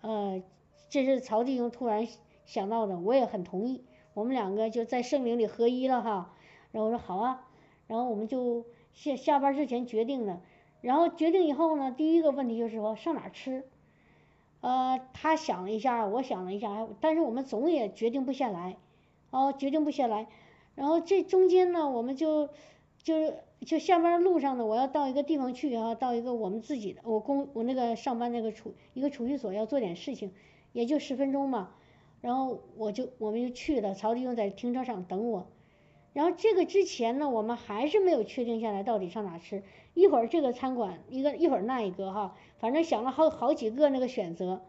[0.01, 0.43] 呃，
[0.89, 2.05] 这是曹弟兄突然
[2.45, 3.85] 想到的，我也很同意。
[4.13, 6.35] 我们两个就在圣灵里合一了哈，
[6.73, 7.47] 然后我说好啊，
[7.87, 10.41] 然后我们就下下班之前决定的，
[10.81, 13.65] 然后决定以后呢，第一个问题就是说上哪吃，
[14.61, 18.77] 呃，他想了一下，我想了一下，但是我们总也决定不下来，
[19.31, 20.27] 哦，决定不下来，
[20.75, 22.49] 然后这中间呢，我们就
[23.03, 23.33] 就
[23.65, 30.31] 就下班路上呢，我要到一个地方去啊，到一个我们自己的我工我那个上班那个储一个储蓄所要做点事情，
[30.71, 31.71] 也就十分钟嘛。
[32.21, 35.47] 然后我就我们就去了，曹弟兄在停车场等我。
[36.13, 39.63] 然后这个之前呢，我们还是没有确定下来到底上哪吃。
[39.93, 44.61] 一会儿这个餐馆，一个一会儿那一个哈，反正想了好好几个那个选择。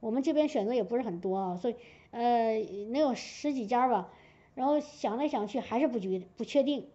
[0.00, 1.76] 我们这边选择也不是很多啊，所以
[2.10, 2.58] 呃
[2.90, 4.10] 能有十几家吧。
[4.54, 6.86] 然后想来想去还是不决不确定。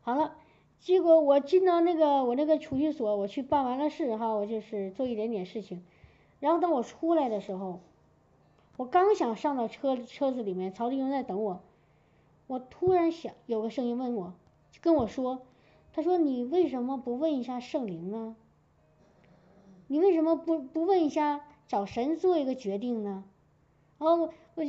[0.00, 0.34] 好了，
[0.80, 5.84] 结果我进到那个我那个储蓄所，我去办完了事哈，我就是做一点点事情。
[6.40, 7.80] 然后等我出来的时候。
[8.76, 11.62] 我刚想上到车车子里面，曹弟兄在等我。
[12.46, 14.34] 我突然想，有个声音问我，
[14.80, 15.42] 跟我说
[15.92, 18.36] ：“他说你为什么不问一下圣灵呢？
[19.86, 23.24] 你为什么不不问一下，找神做一个决定呢？”
[23.98, 24.64] 哦，我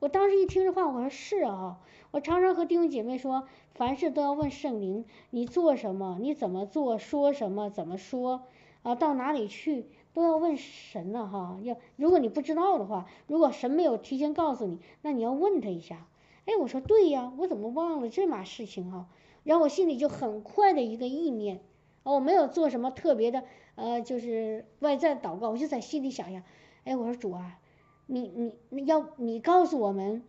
[0.00, 8.42] 我当时一听这话，我说是啊，我常常和弟兄姐妹说，凡事都要问圣灵，你做什么，你怎么做，说什么，怎么说，
[8.82, 9.86] 啊，到哪里去。
[10.12, 16.06] 都要问神了哈，要如果你不知道的话，如果神没有提前告诉你，那你要问他一下。
[16.46, 19.08] 哎，我说对呀，我怎么忘了这码事情哈？
[19.42, 21.62] 然后我心里就很快的一个意念，
[22.02, 26.44] 哦，我没有做什么特别的，呃，就是外在祷告，我就在心里想呀，
[26.84, 27.58] 哎，我说主啊，
[28.06, 30.22] 你你要你告诉我们，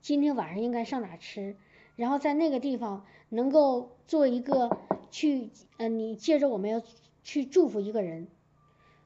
[0.00, 1.56] 今天晚上应该上哪吃，
[1.96, 4.78] 然后在那个地方能够做一个
[5.10, 6.82] 去，呃，你接着我们要。
[7.22, 8.28] 去祝福一个人，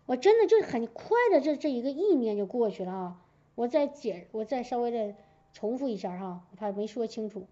[0.07, 3.23] 我真的就很快的这这一个意念就过去了啊！
[3.57, 5.17] 我再解，我再稍微的
[5.55, 7.47] 重复一下哈，我怕没说清楚。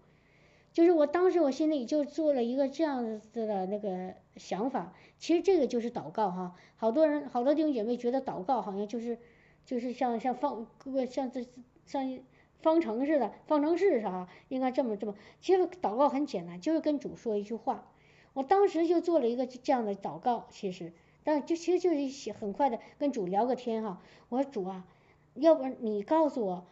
[0.71, 6.55] 就是我当时我心里就做了一个这样子的那个想法，其实这个就是祷告哈。
[6.75, 9.17] 好多人好多弟兄姐妹觉得祷告好像就是
[9.65, 11.45] 就是像像方个像这
[11.85, 12.19] 像
[12.61, 15.15] 方程似的，方程式啥应该这么这么。
[15.41, 17.87] 其实祷告很简单，就是跟主说一句话。
[18.33, 20.91] 我当时就做了一个这样的祷告，其实，
[21.23, 24.01] 但就其实就是很快的跟主聊个天哈。
[24.29, 24.87] 我说主啊，
[25.35, 26.65] 要不然你告诉我，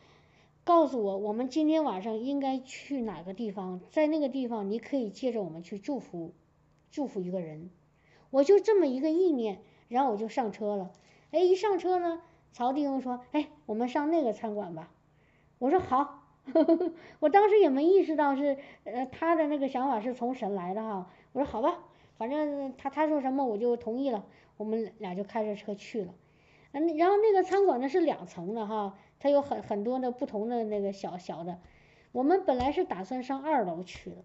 [0.64, 6.34] 告诉我我们今天晚上应该去哪个地方，在那个地方你可以借着我们去祝福，
[6.92, 7.72] 祝福一个人。
[8.30, 10.92] 我就这么一个意念，然后我就上车了。
[11.32, 12.22] 哎，一上车呢，
[12.52, 14.92] 曹弟兄说，哎，我们上那个餐馆吧。
[15.58, 16.28] 我说好，
[17.20, 21.12] 我当时也没意识到是呃他的那个想法是从神来的哈。
[21.34, 21.80] 我说好吧，
[22.18, 24.26] 反正他他说什么我就同意了，
[24.58, 26.14] 我们俩就开着车去了。
[26.72, 31.60] 嗯，然后那个餐馆呢是两层的哈，它有很很多的不同的那个小小的。
[32.12, 34.18] 我们本来是打算上二楼去的，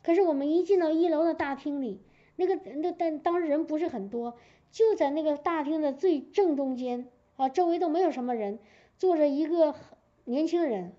[0.00, 2.00] 可是我们一进到一楼的大厅里，
[2.36, 4.36] 那个那但当时人不是很多，
[4.70, 8.60] 就在那个大厅的最正中间啊，周围都没有什么人，
[8.96, 9.74] 坐着一个
[10.24, 10.92] 年轻人。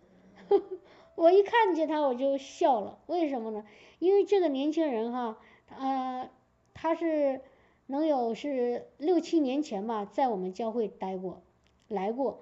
[1.16, 3.64] 我一看见他我就笑了，为什么呢？
[4.00, 5.38] 因为这个年轻人哈。
[5.80, 6.30] 呃，
[6.76, 7.42] 他是
[7.88, 11.42] 能有是六七年前吧，在我们教会待过，
[11.88, 12.42] 来过，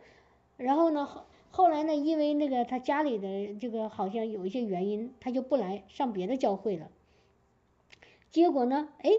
[0.64, 6.90] 然后呢后后来呢，因为那个他家里的这个好像有一些原因，他就不来上别的教会了。
[8.32, 9.12] 结果呢，哎，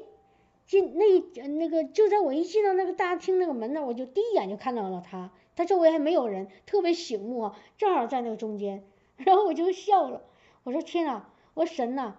[0.67, 8.85] 进那那个就在我一进到那个大厅那个门那我就第一眼就看到了他，他周围还没有人，特别醒目啊，正好在那个中间，
[9.17, 10.23] 然后我就笑了，
[10.65, 12.15] 我说天呐，我说神呐！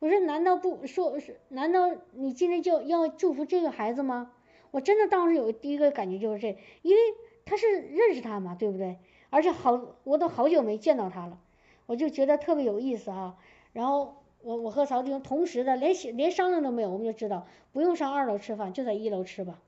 [0.00, 1.38] 我说难道不说是？
[1.48, 4.32] 难道你今天就要祝福这个孩子吗？
[4.72, 7.02] 我真的当时有第一个感觉就是这，因为
[7.44, 8.98] 他是认识他嘛，对不对？
[9.30, 11.38] 而且好，我都好久没见到他了，
[11.86, 13.36] 我就觉得特别有意思啊。
[13.72, 19.58] 然后我我和曹弟兄同时的连连商量都没有，我们就知道不用上二楼吃饭，就在一楼吃吧。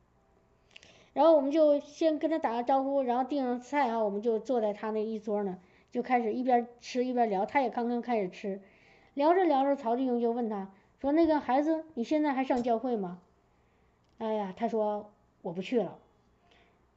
[1.12, 5.58] 然后我们就先跟他打个招呼，然后订上菜啊，我们就坐在他那一桌呢，
[5.92, 8.60] 就开始一边吃一边聊，他也刚刚开始吃。
[9.14, 13.20] 聊着聊着，曹弟兄就问他说：“那个孩子，你现在还上教会吗？”
[14.18, 15.98] 哎呀，他说我不去了。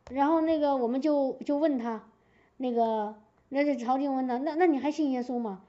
[0.10, 2.10] 然后那个我们就就问他，
[2.58, 3.16] 那个
[3.50, 5.64] 那这曹弟兄问他，那那你还信耶稣吗？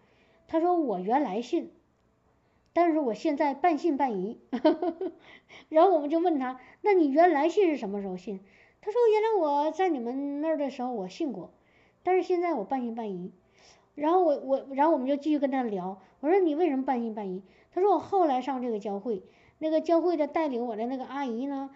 [0.46, 1.72] 他说我原来信，
[2.72, 4.38] 但是我现在半信半疑。
[5.68, 8.40] 然后我们就问他，那你原来信是什么时候信？
[8.80, 11.50] 他说原来我在你们那儿的时候我信过，
[12.02, 13.32] 但是现在我半信半疑。
[13.94, 17.42] 然后我我然后我们就继续跟他聊，我说你为什么半信半疑？
[17.72, 19.24] 他说我后来上这个教会，
[19.58, 21.70] 那个教会的带领我的那个阿姨呢，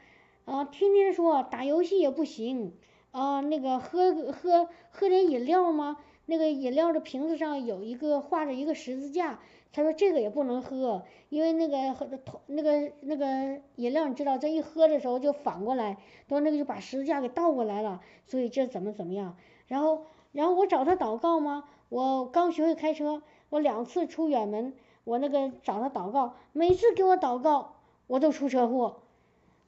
[0.45, 2.75] 啊天天说打游戏也不行，
[3.11, 5.99] 啊那个喝喝喝点饮料吗？
[6.27, 9.41] 那个饮料的瓶子上有一个画着一个十字架，
[9.73, 12.09] 他说这个也不能喝，因为那个喝
[12.47, 19.37] 那个那个饮料你知道这一喝的时候就反过来，都那个就把十字架给倒过来了，所以这怎么怎么样？
[19.67, 21.65] 然后然后我找他祷告吗？
[21.89, 24.75] 我刚学会开车，我两次出远门，
[25.05, 27.75] 我那个找他祷告，每次给我祷告，
[28.07, 29.03] 我都出车祸。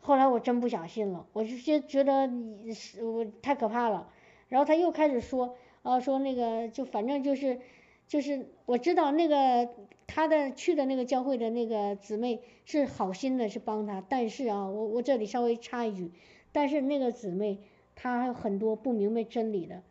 [0.06, 4.10] 后来我真不想信了，我就觉觉得你是我太可怕了。
[4.48, 7.58] 然后他又开始说，啊说那个就反正就是
[8.06, 9.70] 就是我知道那个
[10.06, 16.12] 他的去的那个教会的那个姊妹是好心的，是帮他，但是啊我我这里稍微插一句，
[16.52, 17.60] 但是那个姊妹
[17.94, 19.82] 她还有很多不明白真理的。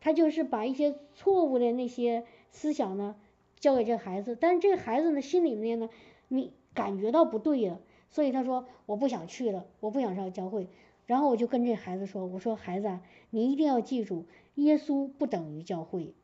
[0.00, 3.14] 她就是把一些错误的那些思想呢，
[3.60, 5.88] 教给这孩子，但是这个孩子呢，心里面呢，
[6.26, 10.68] 你感觉到不对了，所以他说我不想去了，我不想上教会。
[11.06, 16.14] 然后我就跟这孩子说，我说孩子啊，你一定要记住，耶稣不等于教会。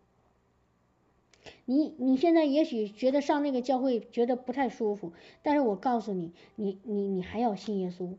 [1.64, 8.16] 你你现在也许觉得上那个教会觉得不太舒服，但是我告诉你，你你你还要信耶稣。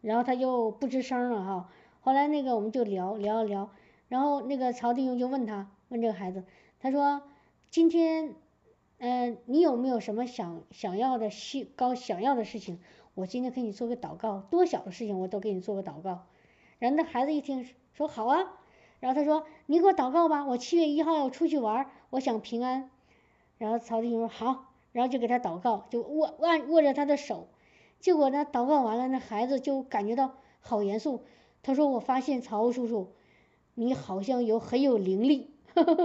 [0.00, 1.70] 然后他就不吱声了哈。
[2.00, 3.70] 后来那个我们就聊聊聊。
[4.08, 6.42] 然后那个曹弟兄就问他，问这个孩子，
[6.80, 7.22] 他说
[7.70, 8.34] ：“今天，
[9.02, 12.78] 嗯，你有没有什么想想要的希高想要的事情？
[13.14, 16.26] 我今天给你做个祷告，多小的事情我都给你做个祷告。”
[16.78, 18.60] 然后那孩子一听说好啊，
[19.00, 22.90] 然后他说：“你给我祷告吧，我七月一号要出去玩，我想平安。”
[23.56, 27.48] 然后曹弟兄说好，然后就给他祷告，就握握握着他的手。
[28.00, 31.24] 结果呢，祷告完了，那孩子就感觉到好严肃。
[31.62, 33.14] 他说：“我发现曹叔叔。”
[33.74, 35.54] 你好像有很有灵力，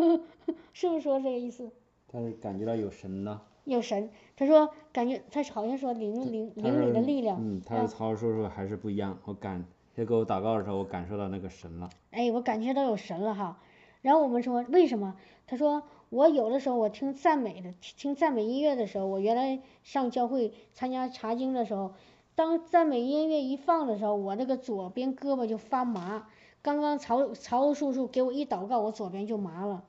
[0.71, 1.71] 是不是说这个意思？
[2.07, 3.41] 他是感觉到有神呢。
[3.65, 7.37] 有神，他说感觉他好像说灵灵灵里的力量。
[7.41, 9.65] 嗯，他说曹叔叔还是不一样，我感
[9.95, 11.89] 他给我祷告的时候，我感受到那个神了。
[12.11, 13.59] 哎，我感觉到有神了哈。
[14.01, 15.15] 然后我们说为什么？
[15.47, 21.93] 他说我有的时候我听赞美的听赞美音乐的时候，我原来上教会参加查经的时候，
[22.35, 26.27] 当赞美音乐一放的时候，我那个左边胳膊就发麻。
[26.61, 29.83] 刚刚曹曹叔叔给我一祷告，我左边就麻了。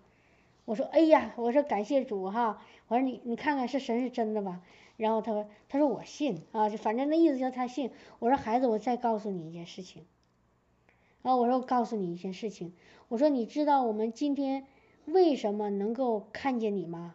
[0.67, 4.61] 我说：“哎呀，我说感谢主哈。”我说：“你你看看是神是真的吧？”
[4.99, 10.05] 然后他说：“他说我信啊，就反正那意思叫他信。”我说：“孩子，我再告诉你一件事情。”
[11.23, 12.75] 啊，我说：“我告诉你一件事情。”
[13.09, 14.67] 我说：“你知道我们今天
[15.07, 17.15] 为什么能够看见你吗？”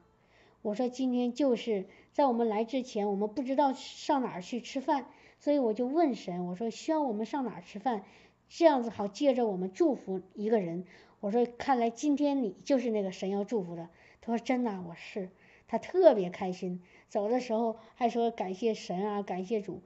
[0.64, 5.08] 我说：“今天就是在我们来之前，我们不知道上哪儿去吃饭，
[5.40, 8.04] 所以我就问神，我说需要我们上哪儿吃饭？”
[8.48, 10.86] 这样子好，借着我们祝福一个人。
[11.22, 13.90] 我说，看来今天你就是那个神要祝福的。
[14.22, 15.30] 他说真的，我是。
[15.68, 19.82] 他特别开心，走的时候还说感谢神啊，感谢主。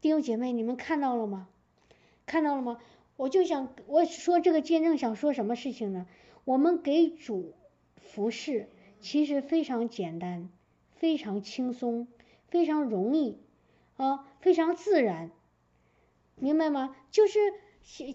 [0.00, 1.48] 弟兄姐妹，你们看到了吗？
[2.26, 2.80] 看到了吗？
[3.16, 6.06] 我就想我说这个见证，想说什么事情呢？
[6.44, 7.52] 我们给主
[7.96, 10.48] 服侍，其实非常简单，
[10.96, 12.08] 非常轻松，
[12.48, 13.38] 非常容易
[13.96, 15.30] 啊，非常自然，
[16.36, 16.96] 明白吗？
[17.10, 17.38] 就是。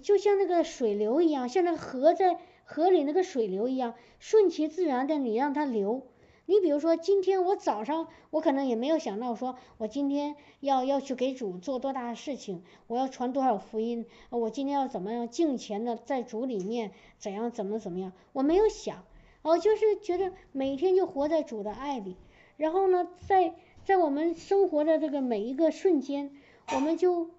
[0.02, 6.08] 就像那个水流一样，像那个河在河里那个水流一样，顺其自然的你让它流。
[6.46, 19.04] 你比如说今天我早上我可能也没有想到说我今天要要去给主做多大的事情，我要传多少福音，我今天要怎么样敬虔的在主里面怎样怎么怎么样，我没有想，
[19.42, 22.16] 哦，就是觉得每天就活在主的爱里，
[22.56, 23.54] 然后呢，在
[23.84, 26.32] 在我们生活的这个每一个瞬间，
[26.74, 27.30] 我们就。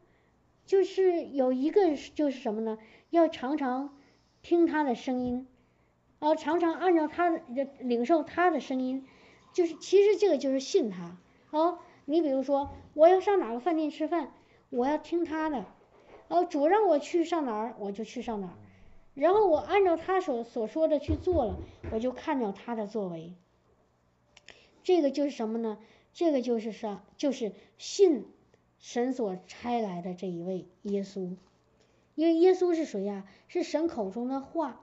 [0.68, 2.76] 就是有一个就是什么呢？
[3.08, 3.96] 要常常
[4.42, 5.48] 听他的声音，
[6.18, 7.40] 啊，常常按照他的
[7.80, 9.06] 领受他的声音，
[9.54, 11.16] 就是其实这个就是信他。
[11.50, 14.30] 啊，你比如说我要上哪个饭店吃饭，
[14.68, 15.64] 我要听他的，
[16.28, 18.54] 哦，主让我去上哪儿我就去上哪儿，
[19.14, 21.56] 然后我按照他所所说的去做了，
[21.92, 23.32] 我就看到他的作为。
[24.82, 25.78] 这个就是什么呢？
[26.12, 27.02] 这个就是啥？
[27.16, 28.26] 就是信。
[28.78, 31.36] 神所差来的这一位耶稣，
[32.14, 33.26] 因为耶稣是谁呀？
[33.48, 34.80] 是神口中的话，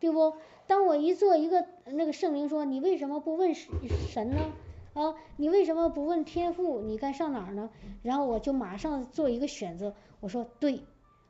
[0.00, 0.34] 对不？
[0.66, 4.52] 当我一做一个那个圣灵说，你为什么不问神呢？
[4.92, 6.80] 啊，你为什么不问天父？
[6.80, 7.70] 你该上哪儿呢？
[8.02, 10.80] 然后我就马上做一个选择，我说对，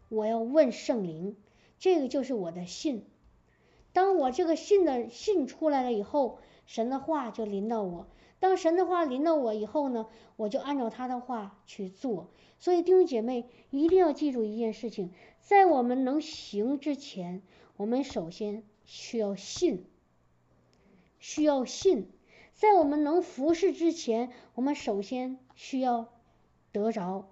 [0.09, 1.37] 我要问圣灵，
[1.79, 3.05] 这个就是我的信。
[3.93, 8.07] 当我这个信的信出来了以后，神的话就临到我。
[8.41, 12.31] 当神的话临到我以后呢，我就按照他的话去做。
[12.59, 17.43] 所以弟兄姐妹一定要记住一件事情，在我们能行之前，
[17.77, 19.85] 我们首先需要信，
[21.19, 22.11] 需要信。
[22.55, 26.09] 在我们能服侍之前，我们首先需要
[26.73, 27.29] 得着，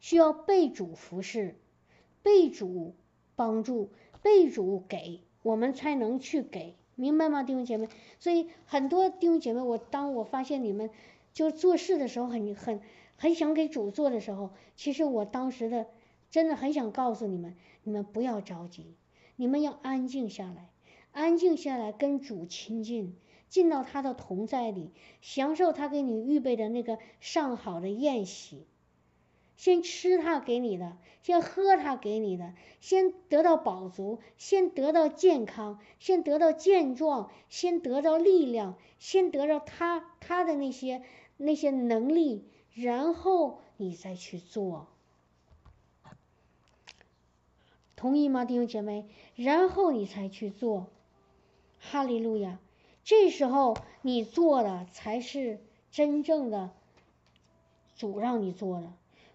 [0.00, 1.58] 需要被主服侍，
[2.22, 2.94] 被主
[3.36, 3.90] 帮助，
[4.22, 7.88] 被主给，我们才能去给，明白吗，弟兄姐妹？
[8.20, 10.88] 所以很多弟兄姐妹，我当我发现你们
[11.32, 12.80] 就做事的时候很很
[13.16, 15.86] 很想给主做的时候，其实我当时的
[16.30, 18.94] 真的很想告诉你们，你们不要着急，
[19.34, 20.70] 你们要安静下来，
[21.10, 23.16] 安静下来跟主亲近。
[23.48, 28.64] 进到他的同在里，享受他给你预备的那个上好的宴席。
[29.62, 41.04] 先吃他给你的，先喝他给你的，先得到饱足，先得到健康，先得到健壮，先得到力量，先得到他他的那些
[41.36, 42.44] 那些能力，
[42.74, 44.88] 然后你再去做。
[47.94, 49.06] 同意吗，弟兄姐妹？
[49.36, 50.88] 然后你才去做。
[51.78, 52.58] 哈利路亚。
[53.04, 55.60] 这时候你做的才是
[55.92, 56.72] 真正的
[57.94, 58.92] 主让你做的，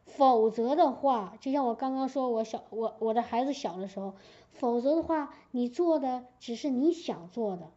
[0.07, 4.15] 否则的话，就像我刚刚说，我小我我的孩子小的时候，
[4.51, 7.69] 否则的话，你做的只是你想做的，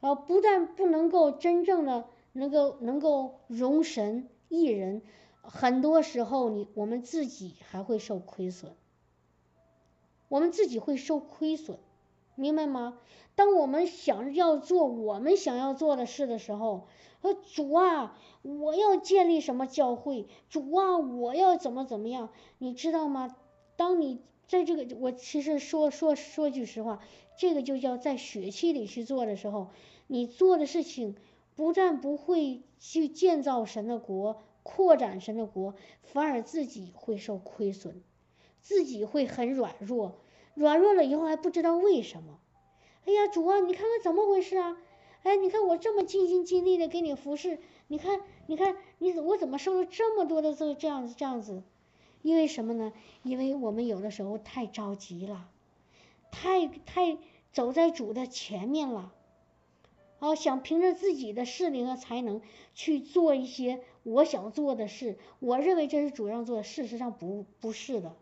[0.00, 5.02] 啊，不但不能够真正的能够能够容神一人，
[5.40, 8.74] 很多时候你我们自己还会受亏损，
[10.28, 11.78] 我们自己会受亏损，
[12.34, 12.98] 明白吗？
[13.34, 16.86] 当我们想要做我们想要做的事的时候，
[17.20, 20.26] 说主啊，我要建立什么教会？
[20.48, 22.30] 主啊，我要怎么怎么样？
[22.58, 23.36] 你知道吗？
[23.76, 27.00] 当你在这个，我其实说说说句实话，
[27.36, 29.70] 这个就叫在血气里去做的时候，
[30.06, 31.16] 你做的事情
[31.54, 38.02] 不但不会去建造神的国、扩展神的国，反而自己会受亏损，
[38.60, 40.21] 自己会很软弱，
[40.54, 42.38] 软弱了以后还不知道为什么。
[43.04, 44.76] 哎呀，主啊，你看看怎么回事啊？
[45.22, 51.62] 哎，你看我这么尽心尽力的给你服侍，你看，你看，你怎我怎么受了这么多的这这样子这样子？
[52.22, 52.92] 因为什么呢？
[53.22, 55.48] 因为我们有的时候太着急了，
[56.30, 57.18] 太太
[57.52, 59.12] 走在主的前面了，
[60.20, 62.40] 啊，想凭着自己的势力和才能
[62.74, 68.14] 去做一些我想做的事，我认为这是主让做的，事实上不不是的。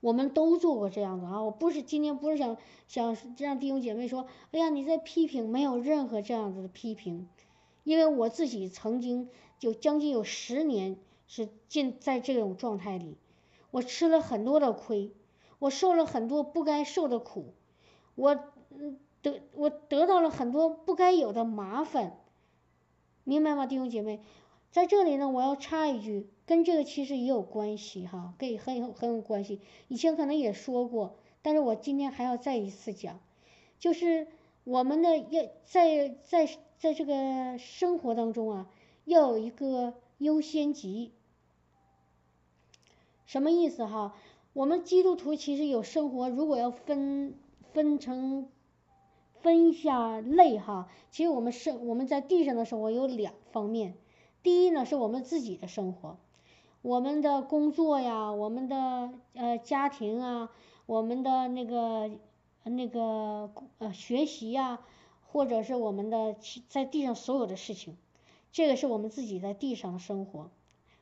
[0.00, 1.42] 我们都做过这样子啊！
[1.42, 7.28] 我不是今天不是想想让弟兄姐妹说，哎呀，你在批评，没有任何这样子的批评，
[7.82, 9.28] 因为我自己曾经
[9.58, 10.96] 就将近有十年
[11.26, 13.16] 是进在这种状态里，
[13.70, 15.12] 我吃了很多的亏，
[15.58, 17.54] 我受了很多不该受的苦，
[18.14, 18.38] 我
[19.20, 22.20] 得我得到了很多不该有的麻烦，
[23.24, 24.20] 明白吗，弟兄姐妹？
[24.70, 26.28] 在这里呢，我要插一句。
[26.46, 29.60] 跟这个其实也有关系哈，跟很有很有关系。
[29.88, 33.20] 以前可能也说过，但是我今天还要再一次讲，
[33.78, 34.28] 就是
[34.64, 36.48] 我们的要在在
[36.78, 38.70] 在这个生活当中啊，
[39.04, 41.12] 要有一个优先级。
[43.26, 44.14] 什么意思哈？
[44.54, 47.34] 我们基督徒其实有生活，如果要分
[47.74, 48.48] 分成
[49.42, 53.98] 分一下类哈，其实我们生我们在地上的生活有两方面，
[54.42, 56.18] 第一呢是我们自己的生活。
[56.80, 60.50] 我们的工作呀，我们的呃家庭啊，
[60.86, 62.10] 我们的那个
[62.62, 64.78] 那个呃学习呀，
[65.26, 66.36] 或者是我们的
[66.68, 67.96] 在地上所有的事情，
[68.52, 70.50] 这个是我们自己在地上的生活，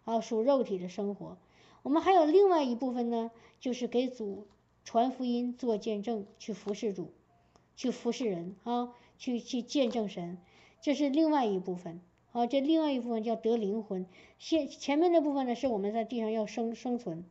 [0.04, 1.36] 啊属肉体的生活。
[1.82, 3.30] 我们还有另外一部分呢，
[3.60, 4.46] 就是给主
[4.82, 7.12] 传福音、做见证、去服侍主、
[7.76, 10.38] 去服侍人啊，去去见证神，
[10.80, 12.00] 这是另外一部分。
[12.36, 14.04] 啊，这另外一部分叫得灵魂，
[14.38, 17.24] 先前面那部分呢是我们在地上要生生存，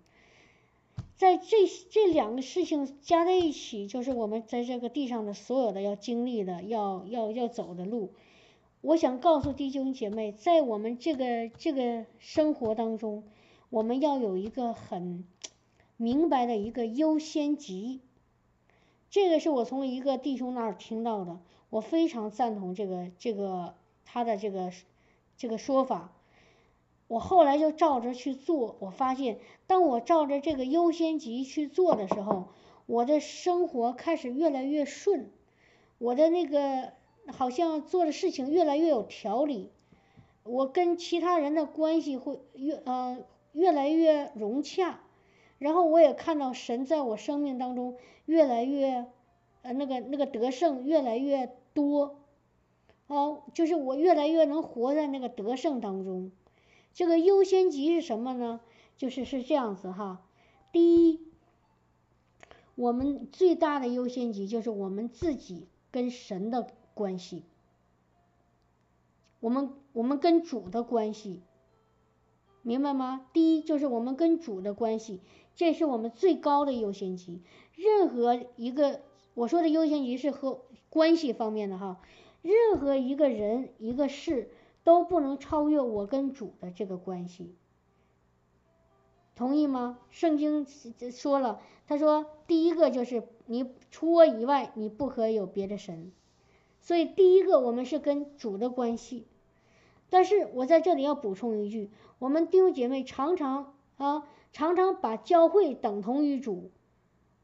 [1.16, 8.14] 在这这两个事情加在一起，就是我们在这个地上的所有的要经历的、要要要走的路。
[8.82, 13.24] 我想告诉弟兄姐妹，在我们这个这个生活当中，
[13.70, 15.24] 我们要有一个很
[15.98, 18.02] 明白的一个优先级。
[19.12, 21.40] 这个是我从一个弟兄那儿听到的，
[21.70, 24.72] 我非常赞同这个这个他的这个。
[25.38, 26.14] 这个说法，
[27.08, 28.76] 我后来就照着去做。
[28.80, 32.50] 我发现，当我照着这个优先级去做的时候，
[32.86, 35.32] 我的生活开始越来越顺，
[35.98, 36.94] 我的那个
[37.28, 39.72] 好像做的事情越来越有条理，
[40.44, 43.18] 我跟其他人的关系会越呃
[43.52, 45.00] 越来越融洽，
[45.58, 49.06] 然后我也看到神在我生命当中越来越
[49.64, 52.20] 呃那个那个得胜越来越多，
[53.08, 56.32] 哦，就是我越来越能活在那个得胜当中。
[56.94, 58.62] 这个优先级是什么呢？
[58.98, 60.26] 就是是这样子哈，
[60.72, 61.20] 第一，
[62.76, 67.44] 我们最大的优先级就是我们自己跟神的关系，
[69.42, 71.42] 我们我们跟主的关系，
[72.62, 73.28] 明白吗？
[73.34, 75.20] 第一就是我们跟主的关系，
[75.56, 77.44] 这是我们最高的优先级。
[77.76, 79.02] 任何一个
[79.34, 82.00] 我说的优先级是和关系方面的哈，
[82.46, 84.52] 任何一个人一个事
[84.84, 87.56] 都不能超越我跟主的这个关系，
[89.36, 89.98] 同意吗？
[90.12, 90.68] 圣经
[91.12, 96.12] 说了，他说第一个就是你除我以外你不可有别的神，
[96.82, 99.26] 所以第一个我们是跟主的关系。
[100.12, 101.90] 但是我在这里要补充一句，
[102.20, 106.70] 我们弟兄姐妹常常啊常常把教会等同于主。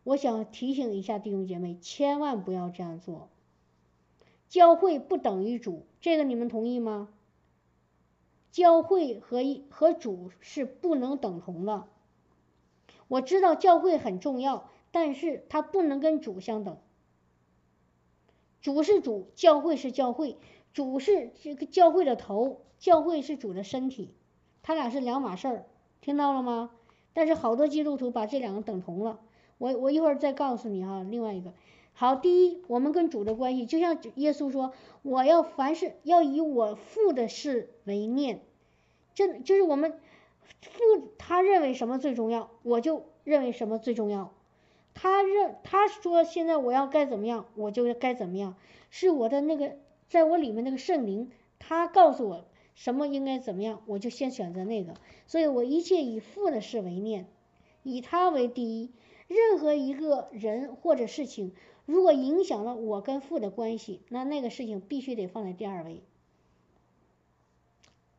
[0.04, 3.30] 我想提醒一下弟兄姐妹，千万不要这样做。
[4.52, 7.08] 教会不等于主，这个你们同意吗？
[8.52, 9.39] 教会和
[9.70, 11.88] 和主是不能等同的。
[13.08, 16.78] 我知道教会很重要，但是它不能跟主相等。
[18.62, 20.38] 主是主，教会是教会，
[20.74, 24.14] 主是这个教会的头，教会是主的身体，
[24.64, 25.66] 他俩是两码事儿，
[26.02, 26.72] 听到了吗？
[27.14, 29.22] 但是好多基督徒把这两个等同了。
[29.58, 31.54] 我我一会儿再告诉你哈，另外一个，
[32.02, 34.74] 好，第一，我们跟主的关系，就像耶稣说，
[35.04, 38.41] 我要凡事要以我父的事为念，
[39.14, 39.99] 这就是我们
[40.64, 40.82] 父
[41.20, 44.34] 他认为什么最重要，我就认为什么最重要，
[44.95, 48.56] 他认他说现在我要该怎么样，我就该怎么样，
[48.89, 49.78] 是我的那个
[50.10, 51.30] 在我里面那个圣灵，
[51.60, 54.95] 他告诉我什么应该怎么样，我就先选择那个，
[55.28, 57.28] 所以我一切以父的事为念，
[57.84, 58.89] 以他为第一。
[59.34, 61.54] 任何一个人或者事情，
[61.86, 66.03] 如果影响了我跟父的关系，那那个事情必须得放在第二位。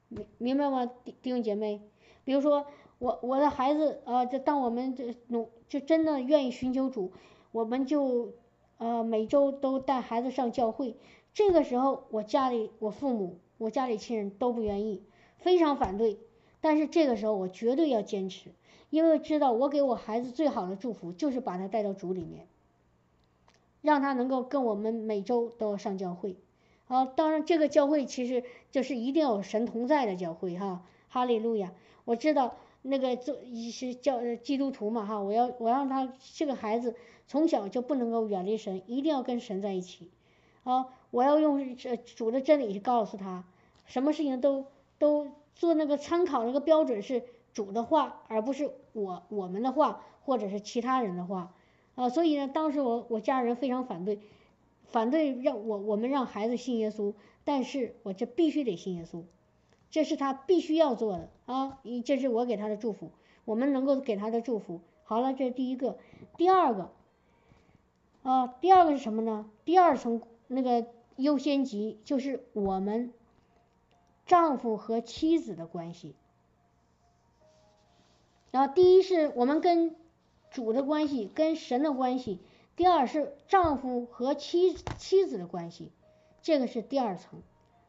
[0.08, 1.80] 明明白吗，弟弟兄姐妹？
[2.24, 2.66] 比如说
[2.98, 7.12] 我我的孩子啊，这当我们这努就真的愿意寻求主，
[7.50, 8.34] 我们就
[8.78, 10.96] 呃每周都带孩子上教会。
[11.32, 15.02] 这个时候我家里我父母我家里亲人都不愿意，
[15.38, 16.18] 非常反对。
[16.60, 18.50] 但是这个时候我绝对要坚持。
[18.90, 22.46] 因为知道我给我孩子最好的祝福就是把他带到主里面，
[23.83, 26.37] 让他能够跟我们每周都要上教会。
[26.87, 31.72] 好，当然这个教会其实就是一定要有神同在的教会哈，哈利路亚。
[32.07, 36.95] 我知道那个做一些教基督徒嘛哈，我要我让他这个孩子
[37.28, 40.11] 从小就不能够远离神，一定要跟神在一起。
[40.64, 43.45] 好，我要用这主的真理去告诉他，
[43.85, 44.64] 什么事情都
[44.99, 47.22] 都做那个参考那个标准是。
[47.55, 51.53] 主的话，而不是我我们的话，或者是其他人的话，
[51.95, 54.20] 啊，所以呢，当时我我家人非常反对，
[54.84, 57.14] 反对让我我们让孩子信耶稣，
[57.45, 59.22] 但是我这必须得信耶稣，
[59.90, 63.11] 这是他必须要做的啊，这是我给他的祝福，
[63.45, 64.80] 我们能够给他的祝福。
[65.05, 65.99] 好了，这是第一个，
[66.38, 66.90] 第二个，
[68.22, 69.51] 啊，第二个是什么呢？
[69.66, 70.86] 第二层那个
[71.16, 73.12] 优先级就是我们
[74.24, 76.14] 丈夫和妻子的关系。
[78.51, 79.95] 然后，第一是我们跟
[80.53, 82.38] 主的关系，跟神的关系；
[82.76, 85.90] 第二是丈夫和妻妻子的关系，
[86.42, 87.40] 这个是第二层。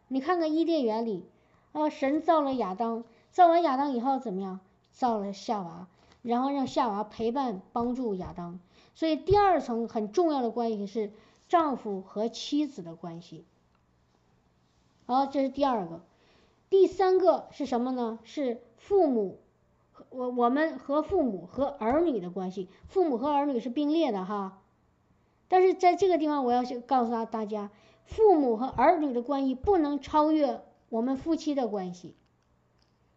[0.08, 1.26] 你看看伊甸园里，
[1.74, 4.60] 啊，神造了亚当，造完亚当以后怎么样？
[4.92, 5.88] 造了夏娃，
[6.22, 8.60] 然后让夏娃陪伴帮助亚当。
[8.96, 11.12] 所以第二层很重要的关系是
[11.50, 13.44] 丈夫和妻子的关系。
[15.06, 16.02] 好，这是第二个。
[16.70, 18.20] 第三个是什么呢？
[18.24, 19.40] 是父母。
[20.14, 24.62] 我我们和父母和儿女的关系，父母和儿女是并列的哈，
[25.48, 27.72] 但是在这个地方我要去告诉大大家，
[28.06, 32.16] 父母和儿女的关系不能超越我们夫妻的关系。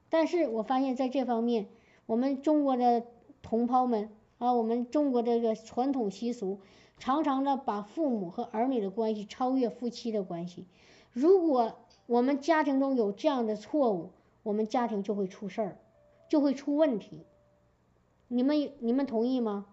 [0.08, 1.68] 但是我发现在这方面，
[2.06, 3.04] 我们中国的
[3.42, 6.60] 同胞们啊，我们中国这个传统习俗，
[6.96, 10.66] 常常的把父母和儿女的关系超越夫妻的关系。
[11.12, 11.74] 如果
[12.06, 15.78] 我们家庭中有这样的错误，我们家庭就会出事儿。
[16.28, 17.24] 就会出问题，
[18.28, 19.66] 你们你们同意吗？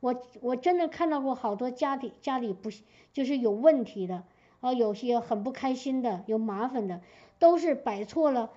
[0.00, 2.70] 我我真的看到过好多家里家里不
[3.12, 4.24] 就是有问题的
[4.60, 7.00] 啊，有些很不开心的，有麻烦的，
[7.38, 8.50] 都是摆错了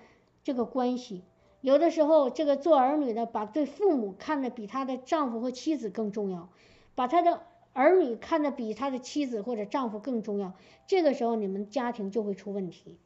[0.44, 1.24] 这个关系。
[1.62, 6.50] 有的时候，这个做儿女的把对父母看的比他的丈夫和妻子更重要，
[6.94, 7.42] 把他的
[7.72, 10.52] 儿女看的比他的妻子或者丈夫更重要，
[10.86, 12.98] 这个时候你们家庭就会出问题。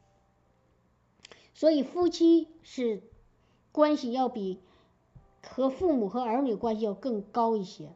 [1.53, 3.01] 所以夫妻是。
[3.75, 4.57] 关系要比
[5.43, 7.89] 和父母和儿女关系要更高一些，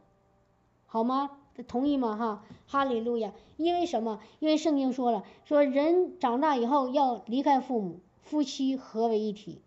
[0.84, 1.38] 好吗？
[1.66, 2.16] 同意吗？
[2.18, 3.32] 哈，哈利路亚。
[3.56, 4.20] 因为什么？
[4.40, 9.62] 因为圣经说了，说人长大以后要离开父母，夫妻合为一体，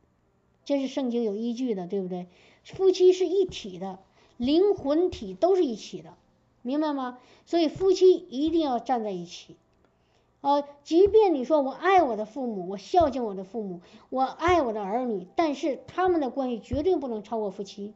[0.66, 2.28] 这是圣经有依据的，对不对？
[2.64, 3.97] 夫妻是一体的，
[4.38, 6.14] 灵魂体都是一起的，
[6.61, 7.18] 明白吗？
[7.47, 9.55] 所以夫妻一定要站在一起。
[10.44, 13.80] 呃，即便你说我爱我的父母，我孝敬我的父母，
[14.10, 17.94] 我爱我的儿女，但是他们的关系绝对不能超过夫妻。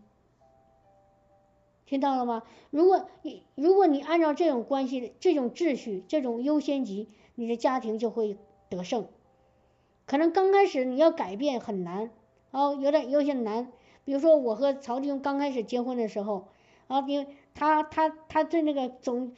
[1.86, 2.43] 听到了吗？
[2.70, 8.38] 如果你如果你按照这种关系、这种秩序、这种优先级，你的家庭就会
[8.70, 9.10] 得胜。
[10.06, 12.12] 可能刚开始你要改变很难，
[12.52, 13.74] 哦，有点有些难。
[14.06, 16.48] 比如说我和曹弟兄刚开始结婚的时候，
[16.88, 19.34] 啊，因为他他他对那个总。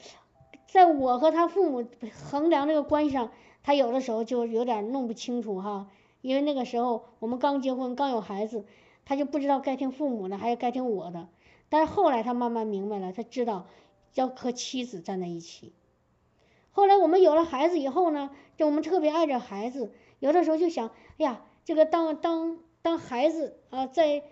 [0.71, 1.87] 在我和他父母
[2.29, 3.31] 衡量这个关系上，
[3.63, 5.87] 他有的时候就有点弄不清楚哈，
[6.21, 8.65] 因为那个时候我们刚结婚，刚有孩子，
[9.03, 11.27] 他就不知道该听父母的还是该听我的。
[11.69, 13.65] 但是后来他慢慢明白了，他知道
[14.13, 15.73] 要和妻子站在一起。
[16.71, 24.23] 后来我们有了孩子以后呢，就我们特别爱着孩子，有的时候就想，哎呀，这个当当当孩子啊，在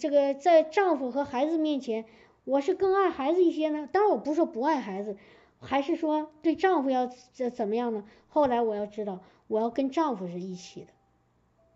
[0.00, 2.04] 这个在丈夫和孩子面前，
[2.44, 3.88] 我是更爱孩子一些呢。
[3.90, 5.16] 当然我不是说不爱孩子。
[5.60, 8.04] 还是说对丈夫要怎怎么样呢？
[8.28, 10.88] 后来我要知道，我要跟丈夫是一起的，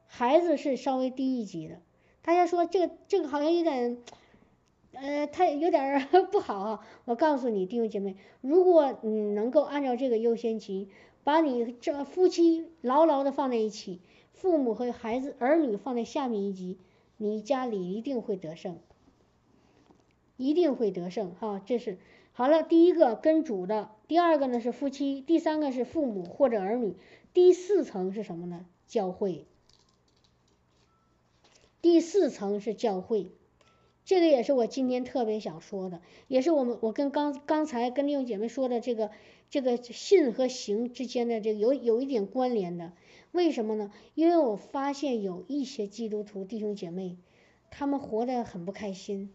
[0.07, 1.81] 孩子是稍微低一级的。
[2.23, 3.99] 大家说这个这个好像有点，
[4.93, 6.87] 呃，太有点 不好啊。
[7.07, 10.89] 我告诉你，弟兄姐妹，如果你能够按照这个优先级，
[11.25, 14.01] 把你这夫妻牢牢的放在一起，
[14.33, 16.79] 父母和孩子儿女放在下面一级，
[17.17, 18.79] 你家里一定会得胜，
[20.37, 21.61] 一定会得胜哈。
[21.67, 21.99] 这是。
[22.35, 26.97] 好了，第一个跟主的，第二个呢是夫妻，第三个是父母或者儿女，
[27.35, 28.65] 第四层是什么呢？
[28.89, 29.45] 教会。
[31.83, 33.33] 第四层是教会，
[34.05, 39.11] 这个也是我今天特别想说的，也是我们我跟刚刚才跟弟兄姐妹说的这个
[39.51, 42.93] 这个信和行之间的这个有有一点关联的。
[43.33, 43.93] 为什么呢？
[44.15, 47.19] 因为我发现有一些基督徒弟兄姐妹，
[47.71, 49.33] 他们活得很不开心。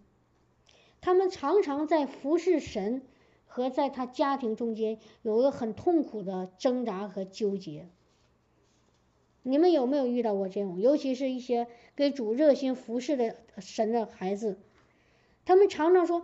[1.02, 3.02] 他们常常在服侍神
[3.46, 7.88] 和在他家庭中间有一个很痛苦的挣扎和纠结。
[9.44, 10.82] 你们有没有遇到过这种？
[10.82, 14.60] 尤其是一些给主热心服侍的神的孩子，
[15.46, 16.24] 他们常常说：“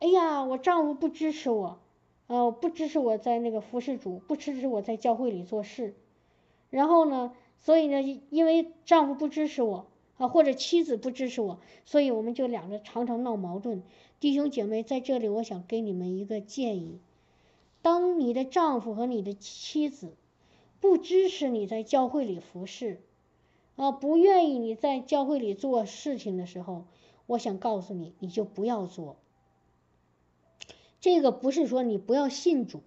[0.00, 1.80] 哎呀，我丈夫不支持我，
[2.26, 5.94] 呃，不支持我在那个服侍主，不支持我在教会里做事。
[6.68, 9.86] 然后呢，所以呢，因为丈夫不支持我。”
[10.20, 13.82] 啊，或者妻子不支持我，所以我们就两个常常闹矛盾。
[14.20, 17.00] 弟兄姐妹，在这里我想给你们一个建议：
[17.80, 20.12] 当你的丈夫和你的妻子
[20.78, 23.00] 不支持你在教会里服侍，
[23.76, 26.84] 啊，不愿意你在教会里做事情的时候，
[27.24, 29.16] 我想告诉你，你就不要做。
[31.00, 32.82] 这个不是说你不要信主，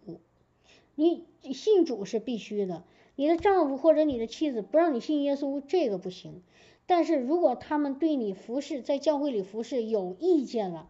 [0.94, 2.84] 你信主是必须的。
[3.16, 6.44] 你的丈夫或者你的妻子不让你信耶稣，这个不行。
[6.86, 10.90] 但是如果他们对你服侍在教会里服侍有意见了，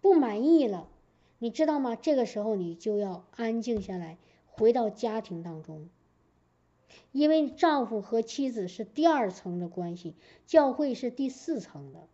[0.00, 0.88] 不满意了，
[1.38, 1.96] 你知道吗？
[1.96, 5.88] 这个时候你就要安静下来，回到家庭当中，
[7.12, 10.14] 因为丈夫和妻子是第二层的关系，
[10.46, 12.06] 教会是第四层的。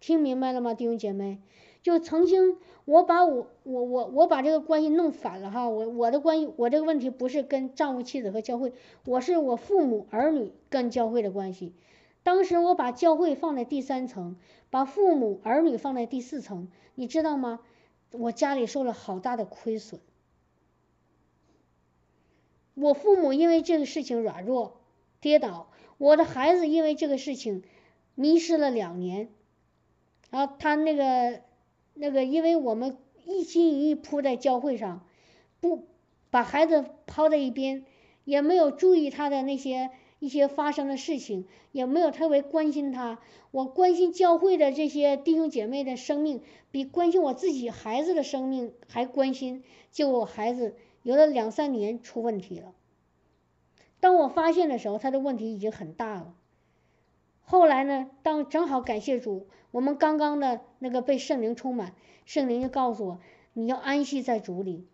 [0.00, 1.40] 听明白了吗，弟兄姐妹？
[1.82, 8.74] 就曾经我把我我我我把这个关系弄反了哈，我我的关系我这个问题不是跟丈夫妻子和教会，
[9.06, 11.72] 我是我父母儿女跟教会的关系。
[12.22, 14.36] 当时我把教会放在第三层，
[14.68, 17.60] 把父母儿女放在第四层，你知道吗？
[18.10, 20.00] 我家里受了好大的亏损。
[22.74, 24.80] 我父母因为这个事情软弱
[25.20, 27.62] 跌倒，我的孩子因为这个事情
[28.14, 29.30] 迷失了两年，
[30.28, 31.40] 然后他那个。
[31.94, 35.06] 那个，因为我们一心一意扑在教会上，
[35.60, 35.86] 不
[36.30, 37.84] 把孩子抛在一边，
[38.24, 43.18] 也没有注意他的那些一些发生的事情，也没有特别关心他。
[43.50, 49.64] 我关心教会的这些弟兄姐妹的生命，比关心我自己孩子的生命还关心。
[49.90, 52.72] 结果我孩子有了两三年出问题了。
[53.98, 56.34] 当我发现的时候，他的问题已经很大了。
[57.42, 59.48] 后来呢，当正好感谢主。
[59.72, 61.94] 我们刚刚的那个被圣灵充满，
[62.26, 63.20] 圣灵就告诉我，
[63.52, 64.84] 你要安息在主里，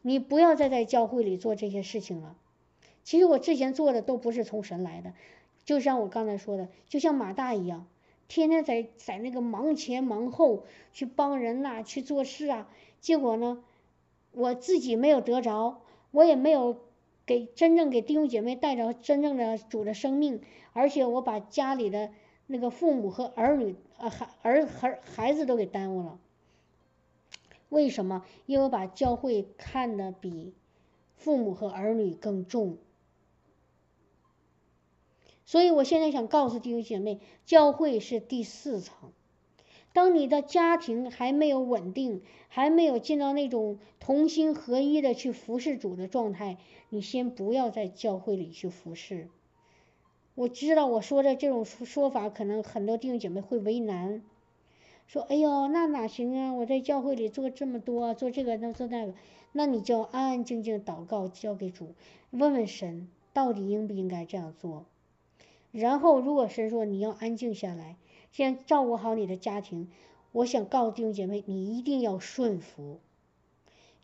[0.00, 2.34] 你不要再在教会里做这些事情了。
[3.04, 5.12] 其实我之前做的都不是从神来的，
[5.64, 7.86] 就像我刚才说的，就像马大一样，
[8.26, 10.64] 天天在在那个忙前忙后
[10.94, 12.68] 去帮人呐，去做事啊。
[13.00, 13.62] 结果呢，
[14.32, 16.78] 我自己没有得着，我也没有
[17.26, 20.40] 给真正给弟兄姐妹带着真正的主的生命，
[20.72, 22.10] 而且我把家里的。
[22.52, 26.20] 那个父母和儿女，呃孩儿孩孩子都给耽误了。
[27.70, 28.26] 为什么？
[28.44, 30.52] 因为把教会看得比
[31.16, 32.76] 父母和儿女更重。
[35.46, 39.12] 所以我现在想告诉弟兄姐妹，教会是第四层。
[39.94, 46.58] 当你的家庭还没有稳定，还没有进到那种同心合一的去服侍主的状态，
[46.90, 49.30] 你先不要在教会里去服侍。
[50.34, 54.22] 我知道我说的这种说法，可能很多弟兄姐妹会为难，
[55.06, 56.54] 说：“哎呦，那哪行啊？
[56.54, 59.14] 我在教会里做这么多，做这个，那做那个，
[59.52, 61.94] 那你就安安静静祷告，交给主，
[62.30, 64.86] 问问神，到底应不应该这样做。
[65.70, 67.96] 然后，如果神说你要安静下来。”
[68.32, 69.90] 先照顾好你的家庭，
[70.32, 72.98] 我想告诉弟兄姐妹，你一定要顺服，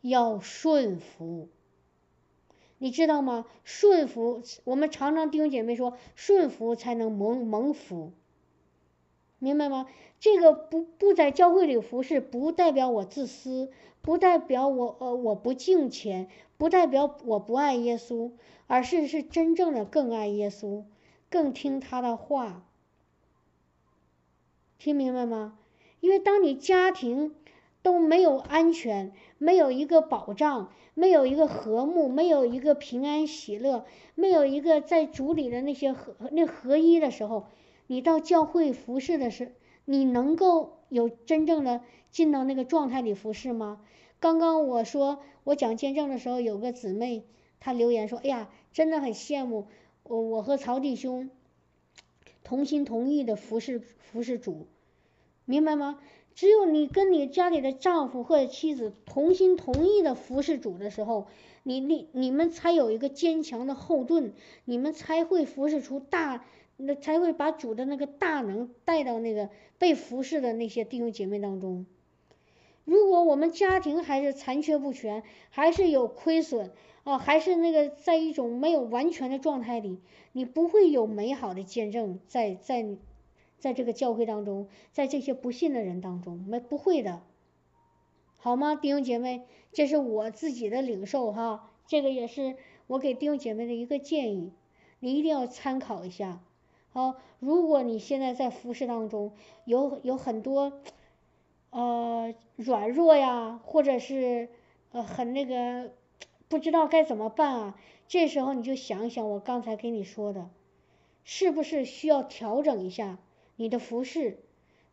[0.03, 1.49] 要顺服，
[2.79, 3.45] 你知道吗？
[3.65, 8.13] 顺服，我们常常弟兄姐妹说，顺服才能蒙蒙福，
[9.39, 9.87] 明白吗？
[10.21, 13.71] 这个不不在教会里服侍，不代表我自私，
[14.01, 18.33] 不代表我呃我不敬虔，不代表我不爱耶稣，
[18.67, 20.85] 而是是真正的更爱耶稣，
[21.31, 22.65] 更听他的话。
[24.79, 25.59] 听明白吗？
[26.01, 27.35] 因为当你家庭
[27.83, 37.47] 都没有安全，没有一个保障，没有一个和睦，没有一个平安喜乐，没有一个在主里的那些合那合一的时候，
[37.87, 39.55] 你到教会服侍的时，
[39.85, 43.81] 你能够有真正的进到那个状态里服侍吗？
[44.21, 47.25] 刚刚我说我讲见证的时候，有个姊妹
[47.61, 49.69] 她留言说：“哎呀，真的很羡慕
[50.03, 51.31] 我，我和曹弟兄。”
[52.45, 54.67] 同心同意的服侍服侍主，
[55.45, 56.01] 明白吗？
[56.39, 61.27] 只有你跟你家里的丈夫或者妻子同心同意的服侍主的时候，
[61.65, 64.33] 你你你们才有一个坚强的后盾，
[64.65, 66.45] 你们才会服侍出大，
[66.77, 71.87] 那才会把主的那个大能带到那个被服侍的那些弟兄姐妹当中。
[72.85, 76.71] 如果我们家庭还是残缺不全，还是有亏损。
[77.03, 79.99] 哦，还是那个在一种没有完全的状态里，
[80.31, 82.87] 你不会有美好的见证在在
[83.59, 87.23] 在这个教会当中，在这些不信的人当中，没不会的，
[88.37, 89.43] 好吗，弟兄姐妹？
[89.73, 92.57] 这是我自己的领受哈，这个也是
[92.87, 94.53] 我给弟兄姐妹的一个建议，
[95.01, 96.41] 你一定要参考一下。
[96.91, 99.33] 好，如果你现在在服饰当中
[99.65, 100.81] 有有很多
[101.71, 104.49] 呃软弱呀，或者是
[104.93, 105.93] 呃很那个。
[106.51, 107.79] 不知道该怎么办啊？
[108.07, 110.49] 这时候你就想想我刚才跟你说的，
[111.23, 113.19] 是不是需要调整一下
[113.59, 114.39] 你的服饰，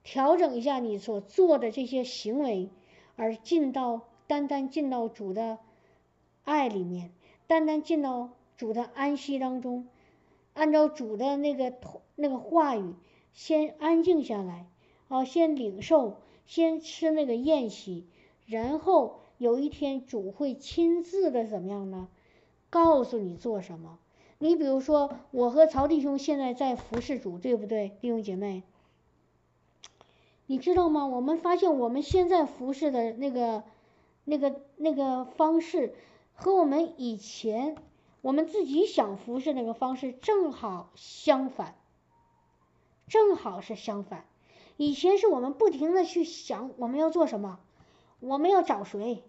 [0.03, 2.69] 调整一下你所做的这些行为，
[3.15, 5.59] 而进到单单进到主的
[6.43, 7.11] 爱里面，
[7.47, 9.87] 单单进到主的安息当中，
[10.53, 11.73] 按照主的那个
[12.15, 12.95] 那个话语，
[13.31, 14.67] 先安静下来，
[15.07, 18.05] 啊，先领受，先吃那个宴席，
[18.45, 19.21] 然后。
[19.37, 22.07] 有一天主会亲自的怎么样呢？
[22.69, 23.99] 告诉你做什么？
[24.37, 28.63] 你比如说，我和曹弟兄现在在服侍主，对不对，弟兄姐妹？
[30.45, 31.07] 你知道吗？
[31.07, 33.63] 我们发现我们现在服侍的那个、
[34.25, 35.95] 那个、那个方式，
[36.35, 37.77] 和我们以前
[38.21, 41.75] 我们自己想服侍那个方式正好相反，
[43.07, 44.25] 正好是相反。
[44.77, 47.59] 以前是我们不停的去想我们要做什么。
[48.19, 49.23] 我们要找谁？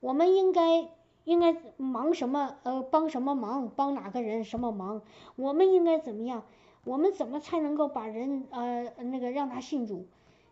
[0.00, 0.88] 我们应该
[1.28, 2.56] 应该忙什么？
[2.62, 3.70] 呃，帮什么忙？
[3.76, 5.02] 帮哪个人什么忙？
[5.36, 6.44] 我们应该怎么样？
[6.84, 10.06] 我们怎么才能够把人呃那个让他信主？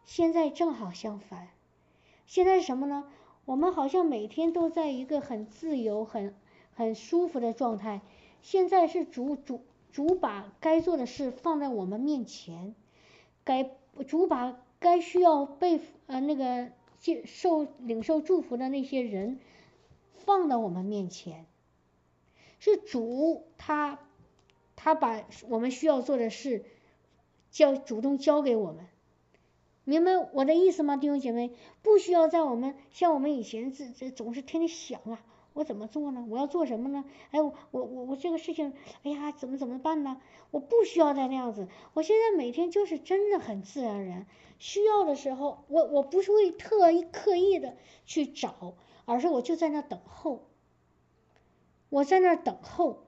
[0.05, 1.49] 现在正好相反，
[2.27, 3.05] 现在是什么呢？
[3.47, 6.35] 我们好像每天都在一个很自由、很
[6.75, 8.03] 很舒服的状态。
[8.43, 12.75] 现在是主主主把该做的事放在我们面前，
[13.45, 13.71] 该
[14.07, 16.69] 主把该需要被呃那个。
[16.99, 19.39] 接受领受祝福的那些人
[20.27, 21.47] 放到我们面前，
[22.59, 23.99] 是主他
[24.75, 26.65] 他把我们需要做的事
[27.51, 28.87] 交主动交给我们，
[29.85, 31.53] 明白我的意思吗，弟兄姐妹？
[31.83, 36.27] 不需要在我们像我们以前这这总是天天想啊，我怎么做呢？
[36.29, 37.05] 我要做什么呢？
[37.31, 38.75] 哎，我我我这个事情，
[39.05, 40.21] 哎呀，怎么怎么办呢？
[40.51, 44.27] 我不需要再那样子，我现在每天就是真的很自然人。
[44.59, 48.75] 需要的时候，我我不是会特意刻意的去找，
[49.07, 50.43] 而是我就在那等候，
[51.89, 52.99] 我在那等候。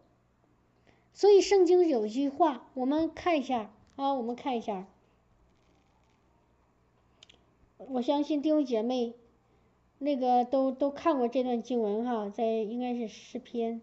[1.12, 4.86] 所以圣经有一句话，我们看一下啊，我们看一下。
[7.76, 9.14] 我相信弟兄姐妹
[9.98, 13.82] 那个都都看过这段经文哈，在应该是诗篇。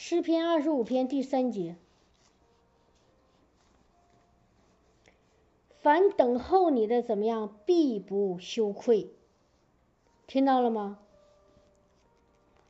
[0.00, 1.74] 诗篇二十五篇第三节。
[5.80, 9.10] 凡等候你的怎么样，必不羞愧。
[10.28, 11.00] 听到了吗？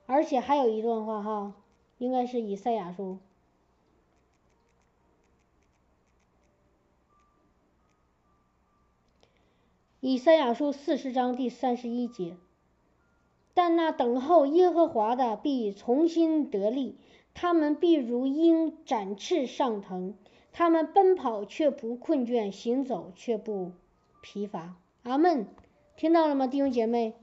[0.06, 1.54] 而且还有一段话哈，
[1.98, 3.18] 应该是以赛亚书。
[10.00, 12.38] 以赛亚书四十章第三十一节。
[13.52, 16.96] 但那等候耶和华的必重新得力，
[17.40, 20.14] 他们必如鹰展翅上腾。
[20.52, 23.70] 他们奔跑却不困倦，行走却不
[24.20, 24.74] 疲乏。
[25.04, 25.46] 阿门，
[25.96, 27.14] 听到了吗，弟兄姐妹？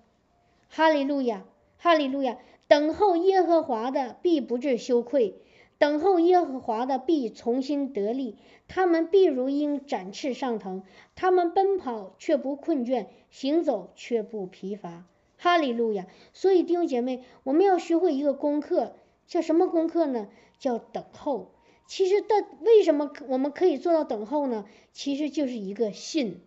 [0.69, 1.43] 哈利路亚，
[1.77, 2.37] 哈利路亚！
[2.69, 5.35] 等候耶和华的必不致羞愧，
[5.77, 8.37] 等候耶和华的必重新得力。
[8.69, 10.83] 他们必如鹰展翅上腾，
[11.15, 15.03] 他们奔跑却不困倦，行走却不疲乏。
[15.37, 16.07] 哈利路亚！
[16.31, 18.95] 所以弟兄姐妹，我们要学会一个功课，
[19.27, 20.27] 叫什么功课呢？
[20.59, 21.51] 叫等候。
[21.87, 24.65] 其实，的为什么我们可以做到等候呢？
[24.91, 26.41] 其实就是一个信，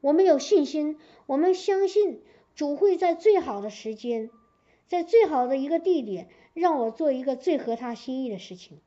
[0.00, 2.22] 我们有信心，我们相信
[2.54, 4.30] 主会在最好的时间，
[4.86, 8.78] 在最好的一个地点，让我做一个最合他心意的事情。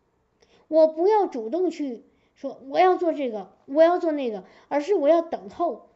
[0.68, 2.04] 我不要主动去
[2.36, 5.90] 说我要做这个，我要做那个，而是我要等候。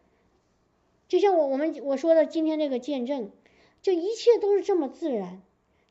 [1.07, 3.31] 就像我我们我说的今天这个见证，
[3.81, 5.41] 就一切都是这么自然，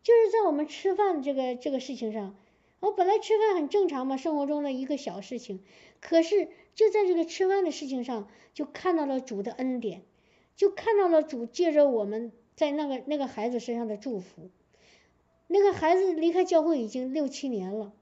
[0.09, 2.35] 就是在我们吃饭这个这个事情上。
[2.81, 5.61] 我本来吃饭很正常嘛，生活中的一个小事情，
[6.01, 10.01] 可是就在这个吃饭的事情上，就看到了主的恩典，
[10.57, 14.49] 就看到了主借着我们在那个那个孩子身上的祝福。
[15.47, 17.93] 那个孩子离开教会已经六七年了，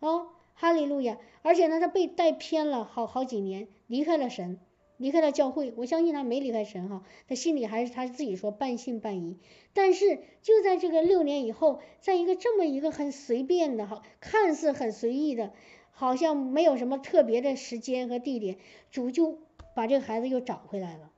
[0.00, 1.18] 哦，哈利路亚！
[1.42, 4.58] 而且呢，他被带偏了好好几年，离开了神。
[4.96, 9.38] 离开了教会，我相信他没离开神哈，他心里还是他自己说半信半疑。
[9.72, 15.52] 但是就在这个六年以后，在一个这么一个很随便的哈，看似很随意的，
[15.90, 18.58] 好像没有什么特别的时间和地点，
[18.90, 19.38] 主就
[19.74, 21.10] 把这个孩子又找回来了。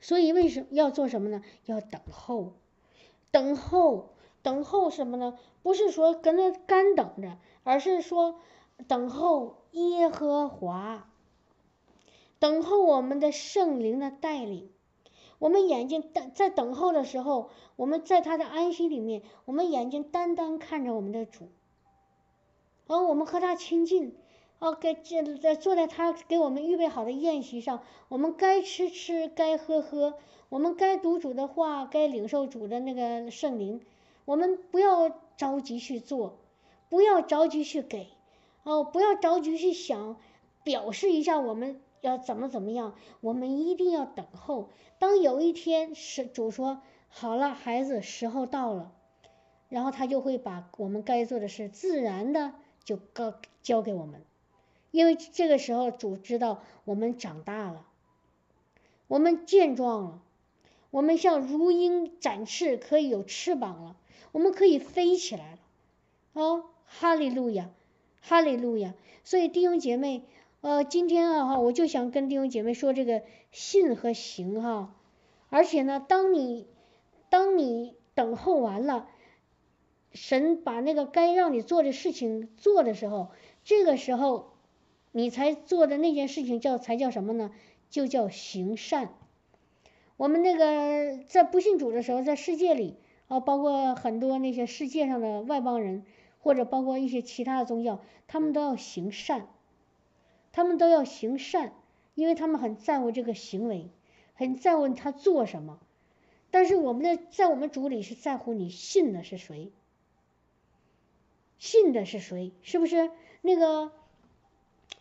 [0.00, 1.42] 所以为什么要做什么呢？
[1.66, 2.54] 要等候，
[3.30, 5.38] 等候，等候什么呢？
[5.62, 8.40] 不是说跟那干等着，而是说
[8.88, 11.09] 等候耶和华。
[12.40, 14.70] 等候我们的圣灵的带领，
[15.38, 21.50] 我们眼睛等在等候的时候，我们在他的安息里面，我们眼睛单单看着我们的主，
[22.86, 24.16] 而我们和他亲近，
[24.58, 30.14] 哦，给这在坐在他给我们预备好的宴席上，我们该吃吃，该喝喝，
[30.48, 33.82] 我们该读主的话，该领受主的那个圣灵，
[34.24, 36.38] 我们不要着急去做，
[36.88, 38.06] 不要着急去给，
[38.62, 40.16] 哦，不要着急去想，
[40.64, 41.82] 表示一下我们。
[42.00, 42.94] 要怎么怎么样？
[43.20, 44.70] 我们一定要等候。
[44.98, 48.92] 当有一天是主说好了，孩子，时候到了，
[49.68, 54.24] 然后他就会把我们该做的事自然的就告交给我们，
[54.90, 57.86] 因为这个时候主知道我们长大了，
[59.06, 60.22] 我们健壮了，
[60.90, 63.96] 我们像如鹰展翅，可以有翅膀了，
[64.32, 65.58] 我们可以飞起来了。
[66.32, 67.70] 哦，哈利路亚，
[68.22, 68.94] 哈利路亚！
[69.24, 70.24] 所以弟兄姐妹。
[70.62, 74.94] 呃，今天啊哈，我就想跟弟兄姐妹说这个信和行哈，
[75.48, 76.66] 而且呢，当你
[77.30, 79.08] 当你等候完了，
[80.12, 83.30] 神把那个该让你做的事情做的时候，
[83.64, 84.52] 这个时候
[85.12, 87.50] 你才做的那件事情叫才叫什么呢？
[87.88, 89.14] 就叫行善。
[90.18, 92.98] 我们那个在不信主的时候，在世界里
[93.28, 96.04] 啊，包括很多那些世界上的外邦人，
[96.38, 99.48] 或者包括一些其他的宗教，他们都要行善。
[100.52, 101.72] 他们都要行善，
[102.14, 103.90] 因为他们很在乎这个行为，
[104.34, 105.78] 很在乎他做什么。
[106.50, 109.70] 但是我们的在我们主里是在乎你信的是谁，
[111.58, 113.10] 信的是谁，是不是？
[113.40, 113.92] 那个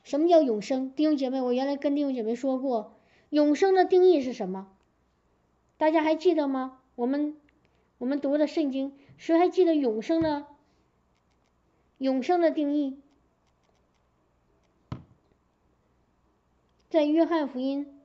[0.04, 0.91] 什么叫永生？
[0.93, 2.95] 弟兄姐妹，我原来跟弟兄姐妹说过，
[3.30, 4.72] 永生的定义是什么？
[5.78, 6.80] 大家还记得吗？
[6.95, 7.36] 我们
[7.97, 10.45] 我们读的圣经，谁还记得永生呢
[11.97, 13.00] 永生的定义？
[16.90, 18.00] 在约翰福音，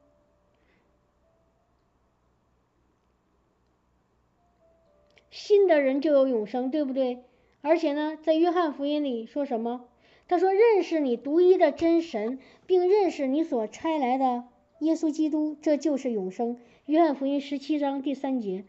[5.31, 7.25] 信的人就有永生，对不对？
[7.63, 9.89] 而且呢，在约翰福音里说什么？
[10.29, 14.45] 他说：“认识你独一的真神，并认识你所差来的
[14.81, 18.67] 耶稣基督，这就是永生。”约翰福音十七章第三节，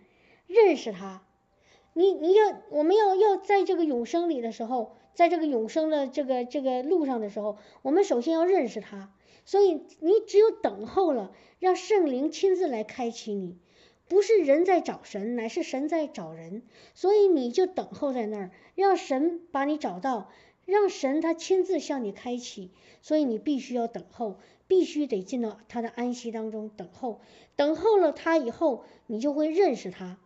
[0.48, 1.24] 认识他。
[1.92, 9.12] 你你要我们要要在这个永生里的时候，在这个永生的这个这个路上的时候，我们首先要认识他。
[9.46, 13.58] 所以你只有等候了，让圣灵亲自来开启你，
[14.08, 20.32] 不是人在找神，乃是神在找人，所以你就等候在那儿，让神把你找到，
[20.66, 22.72] 让神他亲自向你开启，
[23.02, 27.22] 所以你必须要等候，必须得进到他的安息当中等候，
[27.56, 30.18] 等候了他以后，你就会认识他，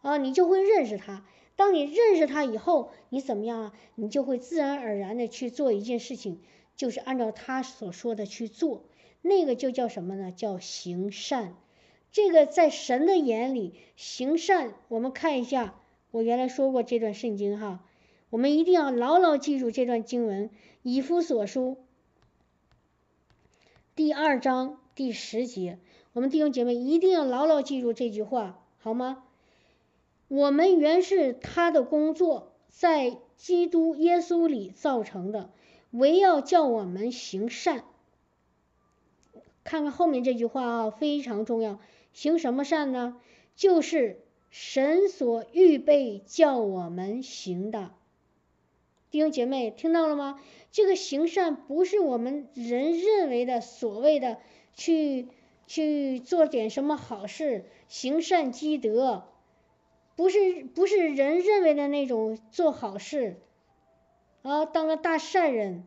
[0.00, 1.26] 啊，你就会认识他。
[1.56, 3.72] 当你认识他以后，你怎么样啊？
[3.96, 6.40] 你就会自然而然的去做一件事情，
[6.80, 8.84] 就是按照他所说的去做，
[9.20, 10.32] 那个就叫什么呢？
[10.32, 11.54] 叫行善。
[12.10, 15.74] 这个在神的眼里行善，我们看一下，
[16.10, 17.84] 我原来说过这段圣经哈，
[18.30, 20.48] 我们一定要牢牢记住这段经文，
[20.82, 21.76] 以夫所书
[23.94, 25.78] 第二章第十节，
[26.14, 29.22] 我们弟兄姐妹一定要牢牢记住这句话，好吗？
[30.28, 35.50] 我们原是他的工作，在基督耶稣里造成的，
[35.90, 37.84] 唯要叫我们行善。
[39.62, 41.78] 看看后面这句话啊，非常重要。
[42.12, 43.20] 行什么善呢？
[43.54, 44.20] 就是
[44.50, 47.90] 神所预备叫我们行的。
[49.10, 50.40] 弟兄姐妹，听到了吗？
[50.72, 54.38] 这个行善不是我们人认为的所谓的
[54.72, 55.28] 去
[55.66, 59.24] 去做点什么好事，行善积德。
[60.16, 63.40] 不是不是人认为的那种做好事，
[64.42, 65.84] 然后，当个大善人，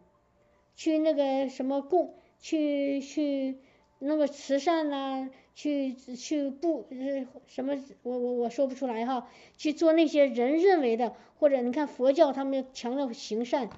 [0.75, 3.57] 去那个什么供，去去
[3.99, 6.85] 那个慈善呐，去去不
[7.47, 9.27] 什么，我我我说不出来哈，
[9.57, 13.69] 去做那些人认为的，或者你看佛教他们强调行善，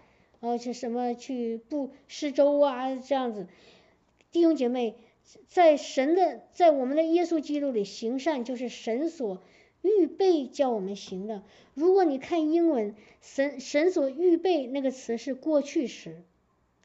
[0.41, 3.47] 然后，去什么去布施粥啊这样子，
[4.32, 4.95] 弟兄姐妹，
[5.47, 9.41] 在神的在我们的耶稣基督里行善就是神所。
[9.86, 11.43] 预备叫我们行的。
[11.75, 16.23] 如果你看英文，神神所预备那个词是过去时，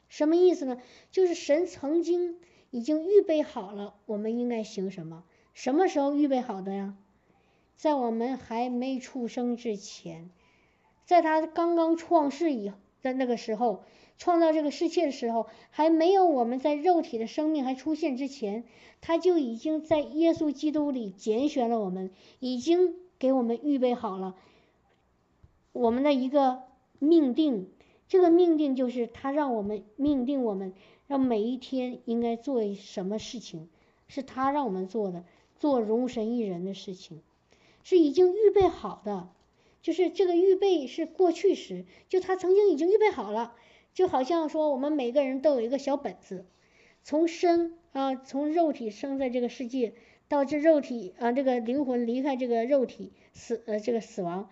[0.07, 0.79] 什么意思呢？
[1.11, 2.37] 就是神曾经
[2.69, 5.23] 已经预备好了，我们应该行什么？
[5.53, 6.95] 什么时候预备好的呀？
[7.75, 10.29] 在我们还没出生之前，
[11.05, 12.71] 在他刚刚创世以
[13.01, 13.83] 的那个时候，
[14.21, 18.65] 创造这个世界的时候，还没有我们在肉体的生命还出现之前。
[19.01, 24.35] 他就已经在耶稣基督里拣选了我们，已经给我们预备好了
[25.71, 26.61] 我们的一个
[26.99, 27.71] 命定。
[28.07, 30.75] 这个命定就是他让我们命定我们，
[31.07, 33.69] 让每一天应该做什么事情，
[34.07, 35.23] 是他让我们做的，
[35.57, 37.23] 做容神一人的事情，
[37.81, 39.29] 是已经预备好的。
[39.81, 43.55] 就是这个预备是过去时，就他曾经已经预备好了，
[43.93, 46.45] 就好像说我们每个人都有一个小本子，
[47.03, 47.73] 从生。
[47.93, 49.91] 啊，从肉体生在这个世界，
[50.29, 54.47] 到这肉体啊，这个灵魂离开这个肉体死呃这个死亡，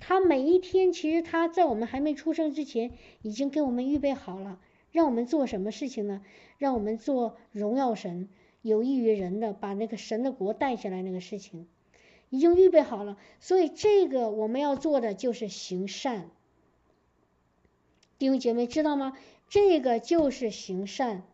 [0.00, 4.58] 他每一天其实他在我们还没出生之前，已经给我们预备好了，
[4.90, 6.22] 让我们做什么事情呢？
[6.56, 8.30] 让我们做荣耀神、
[8.62, 11.68] 有益于人的，把那个神的国带起来那个事情，
[12.30, 13.18] 已经预备好了。
[13.38, 16.30] 所以这个我们要做的就是行善，
[18.22, 19.18] 弟兄姐妹知道吗？
[19.48, 21.24] 这个就是行善。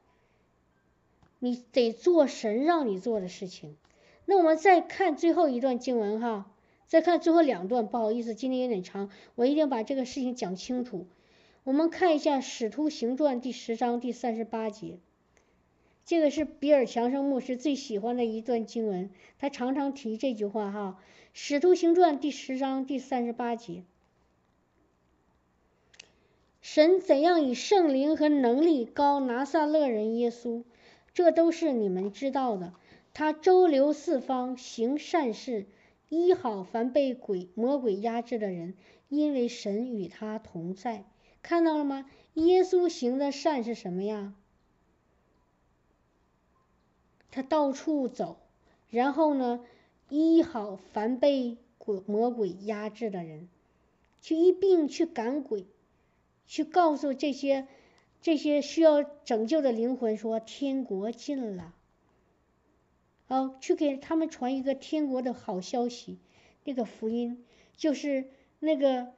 [1.38, 3.76] 你得做神让你做的事情。
[4.24, 6.50] 那我们再看最后一段经文哈，
[6.86, 7.86] 再看最后两段。
[7.86, 11.06] 不好意思，今天有点长，我一定要把这个事情讲清楚。
[11.62, 14.98] 我们看一下《使徒行传》第十章第三十八节，
[16.06, 20.96] 这个是比尔强生牧师最喜欢的一段经文，他常常提这句话哈。
[21.34, 23.84] 《使徒行传》第十章第三十八节，
[26.70, 30.64] 神怎样以圣灵和能力高拿撒勒人耶稣。
[31.14, 32.74] 这都是你们知道的。
[33.14, 35.64] 他周流四方，行善事，
[36.10, 38.74] 医好凡被鬼魔鬼压制的人，
[39.08, 41.06] 因为神与他同在。
[41.40, 42.04] 看到了吗？
[42.34, 44.34] 耶稣行的善是什么呀？
[47.30, 48.36] 他到处走，
[48.90, 49.64] 然后呢，
[50.10, 53.48] 医好凡被鬼魔鬼压制的人，
[54.20, 55.64] 去一并去赶鬼，
[56.48, 57.68] 去告诉这些。
[58.20, 61.72] 这些需要拯救的灵魂说：“天国近了。”
[63.28, 66.18] 哦，去给他们传一个天国的好消息。
[66.64, 67.44] 那个福音
[67.76, 68.28] 就是
[68.58, 69.12] 那个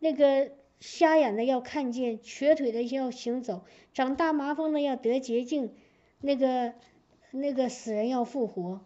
[0.00, 5.74] 那个瞎眼的要看见，瘸腿的要行走，长大麻风的要得洁净，
[6.20, 6.74] 那个
[7.30, 8.84] 那个死人要复活。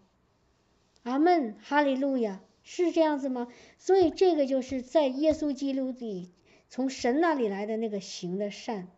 [1.03, 3.49] 阿门，哈利路亚，是这样子吗？
[3.79, 6.31] 所以这个就是在耶稣基督里。
[6.77, 8.89] 从神那里来的那个行的善，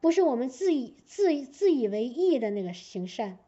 [0.00, 3.38] 不是我们自以自自以为意的那个行善，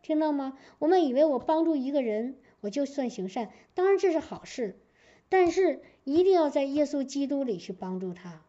[0.00, 0.56] 听到吗？
[0.78, 4.78] 我们以为我帮助一个人，我就算行善，当然这是好事，
[5.28, 8.44] 但是一定要在耶稣基督里去帮助他，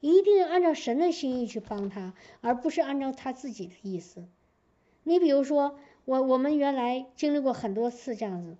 [0.00, 4.26] 一定要按照神的心意去帮他，而不是按照他自己的意思。
[5.04, 8.56] 你比如说，我我们原来经历过很多次这样子，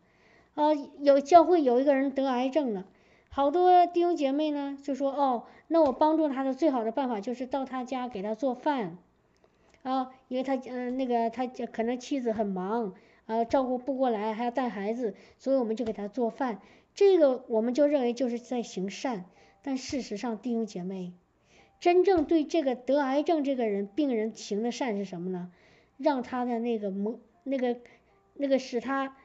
[0.53, 2.86] 啊，有教会有一个人得癌症了，
[3.33, 8.99] 好多弟兄姐妹呢就说哦，那我帮助他的最好的办法就是到他家给他做饭，
[9.83, 12.93] 啊，因为他嗯那个他可能妻子很忙，
[13.26, 16.61] 啊照顾不过来还要带孩子，所以我们就给他做饭，
[16.93, 19.26] 这个我们就认为就是在行善，
[19.62, 21.12] 但事实上弟兄姐妹，
[21.78, 25.53] 真正对这个得癌症这个人病人行的善是什么呢？
[25.97, 27.76] 让他的那个魔那个
[28.35, 29.16] 那个使他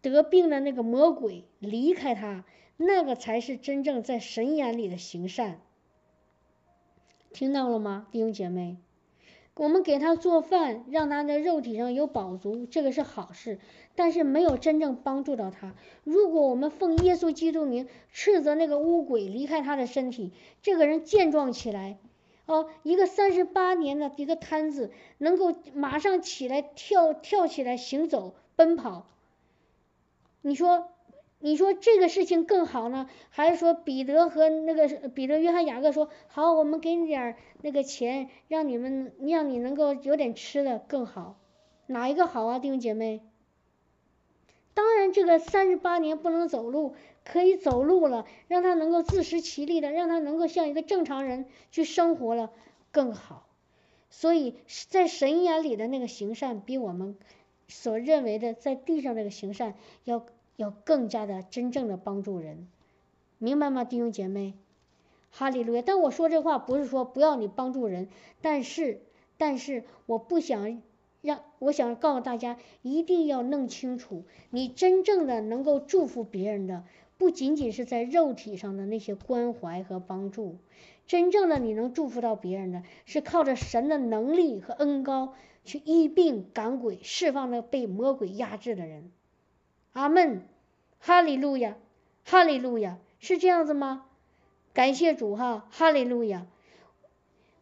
[0.00, 2.44] 得病的那个魔鬼离开他，
[2.76, 5.60] 那个才是真正在神眼里的行善。
[7.32, 8.76] 听到了吗，弟兄姐妹？
[9.56, 13.60] 我们给他做饭，让他的肉体上有饱足，这个是好事，
[13.94, 15.74] 但是没有真正帮助到他。
[16.02, 21.98] 如果我们奉耶稣基督名斥责那个污鬼离开他的身体，这个人健壮起来。
[22.46, 29.06] 哦，一个三十八年的一个瘫子，能够马上起来跳跳起来行走奔跑，
[30.42, 30.88] 你说，
[31.44, 41.38] 你说这个事情更好呢，还是说彼得和那个彼得、约翰、雅各说好，我们给你点那个钱，让你们让你能够有点吃的更好，
[41.86, 43.20] 哪一个好啊，弟兄姐妹？
[44.72, 46.96] 当然，这个三十八年不能走路。
[47.24, 52.50] 可以走路了，让他能够自食其力的，让他能够像一个正常人去生活了
[52.90, 53.46] 更好。
[54.10, 54.56] 所以
[54.88, 57.16] 在神眼里的那个行善，比我们
[57.68, 59.74] 所认为的在地上那个行善
[60.04, 60.26] 要
[60.56, 62.68] 要更加的真正的帮助人，
[63.38, 64.54] 明白吗，弟兄姐妹？
[65.30, 65.82] 哈利路亚！
[65.84, 68.08] 但我说这话不是说不要你帮助人，
[68.40, 69.00] 但是
[69.36, 70.80] 但是我不想
[71.22, 76.84] 让，我想告诉大家，一定要弄清楚，你真正的能够祝福别人的。
[77.16, 80.58] 不仅仅是在肉体上的那些关怀和帮助，
[81.06, 85.34] 真正的你能祝福到别人的，是靠着神的能力和恩高
[85.64, 89.10] 去医病赶鬼，释放那被魔鬼压制的人。
[89.94, 90.46] 阿门，
[91.00, 91.76] 哈利路亚，
[92.26, 94.04] 哈利路亚，是这样子吗？
[94.74, 96.46] 感谢主哈，哈利路亚。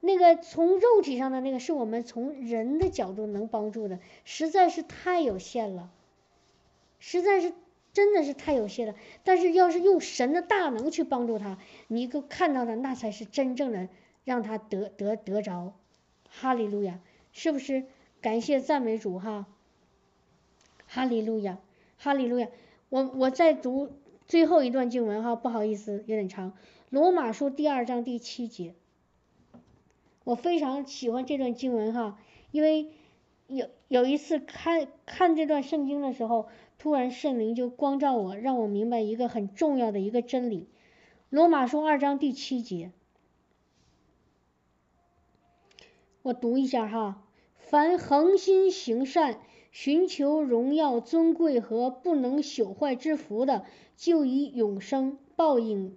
[0.00, 5.92] 那个从肉体上的那个，是我们从人的角度能帮助的，实在是太有限了，
[6.98, 7.54] 实在是。
[7.94, 11.58] 真的是太有限了，但是要是用神的大能去帮助他，
[11.88, 13.86] 你够看到的那才是真正的
[14.24, 15.74] 让他得得得着，
[16.30, 17.00] 哈利路亚，
[17.34, 17.84] 是不是？
[18.22, 19.44] 感谢赞美主哈，
[20.86, 21.58] 哈利路亚，
[22.02, 22.48] 哈利路亚。
[22.88, 23.90] 我我再读
[24.26, 26.52] 最后一段经文哈，不好意思，有点长，
[26.90, 28.74] 罗马书第二章第七节，
[30.24, 32.18] 我非常喜欢这段经文哈，
[32.50, 32.90] 因为
[33.46, 36.48] 有有一次看看这段圣经的时候。
[36.78, 40.68] 突然，圣灵就光照我，让我明白一个很重要的一个真理。
[41.30, 42.90] 罗马书二章第七节，
[46.22, 47.22] 我读一下哈：
[47.54, 49.38] 凡恒心行善、
[49.72, 53.64] 寻求荣耀、尊贵和不能朽坏之福的，
[53.96, 55.96] 就以永生报应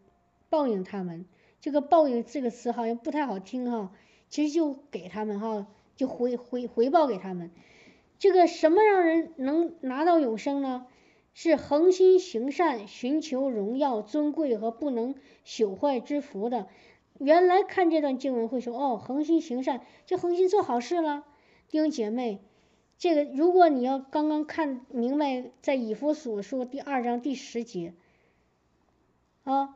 [0.50, 1.26] 报应他们。
[1.60, 3.92] 这个“报应”这个词好像不太好听哈，
[4.30, 7.52] 其实就给他们哈，就回回回报给他们。
[8.18, 10.88] 这个什么让人能拿到永生呢？
[11.34, 15.16] 是恒心行善、寻求荣耀、尊贵和不能
[15.46, 16.68] 朽坏之福的。
[17.20, 21.26] 原来看这段经文会说，哦，恒心行善就恒心做好事了。
[21.68, 22.40] 弟兄姐妹，
[22.98, 27.94] 这个如果你要刚刚看明白，在以弗所书第二章第十节，
[29.44, 29.76] 啊，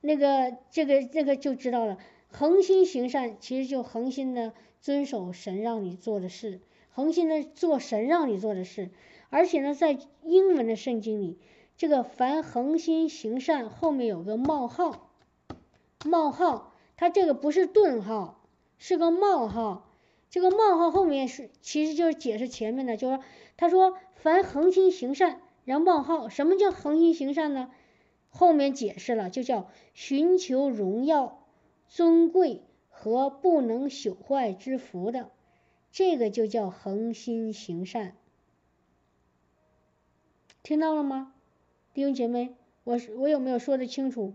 [0.00, 1.98] 那个这个这个就知道了。
[2.32, 6.60] 恒心行善其实就恒心的遵守神让你做的事。
[6.92, 8.90] 恒心的做神让你做的事，
[9.30, 11.38] 而且呢，在英文的圣经里，
[11.76, 15.10] 这个凡恒心行善后面有个冒号，
[16.04, 18.44] 冒号，它这个不是顿号，
[18.78, 19.89] 是个冒号。
[20.30, 23.18] 这个冒号后面是，其实就是解释前面的，就是
[23.56, 27.70] 他说凡恒心行善，然后冒号，什么叫恒心行善呢？
[28.28, 31.44] 后面解释了，就叫寻求荣耀、
[31.88, 35.30] 尊贵和不能朽坏之福的。
[35.90, 38.14] 这个就叫恒心行善，
[40.62, 41.34] 听到了吗，
[41.92, 42.54] 弟兄姐妹？
[42.84, 44.34] 我我有没有说的清楚？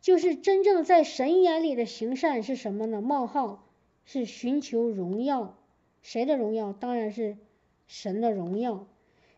[0.00, 3.02] 就是真正在神眼里的行善是什么呢？
[3.02, 3.66] 冒号
[4.12, 5.56] 是寻求荣耀，
[6.02, 6.72] 谁的荣耀？
[6.72, 7.38] 当然是
[7.86, 8.88] 神的荣耀，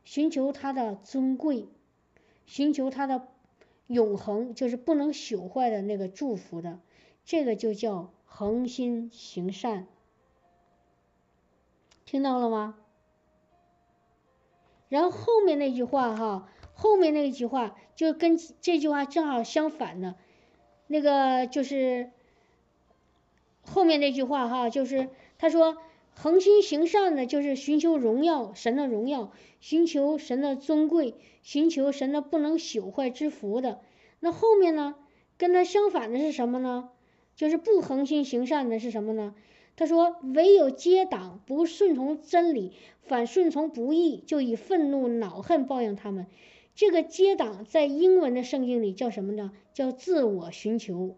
[0.03, 1.69] 寻求他的尊贵，
[2.47, 3.29] 寻求他的
[3.87, 6.81] 永恒，就是不能朽坏的那个祝福的，
[7.27, 9.87] 这个就叫恒心行善。
[12.07, 12.79] 听到了吗？
[14.89, 20.15] 然后后面那句话哈，后面那句话就跟这句话正好相反的，
[20.87, 22.11] 那个就是
[23.63, 25.09] 后面那句话哈，就是
[25.39, 25.77] 他说
[26.15, 33.81] 恒心行善的，就是寻求荣耀神的荣耀，寻求神的尊贵，寻求神的不能朽坏之福的。
[34.21, 34.95] 那后面呢，
[35.39, 36.91] 跟他相反的是什么呢？
[37.35, 39.35] 就是不恒心行善的是什么呢？
[39.75, 46.27] 他说：“唯有结党，不顺从真理，反顺从不义，就以愤怒恼恨报应他们。”
[46.77, 49.51] 这个结党在英文的圣经里叫什么呢？
[49.73, 51.17] 叫自我寻求。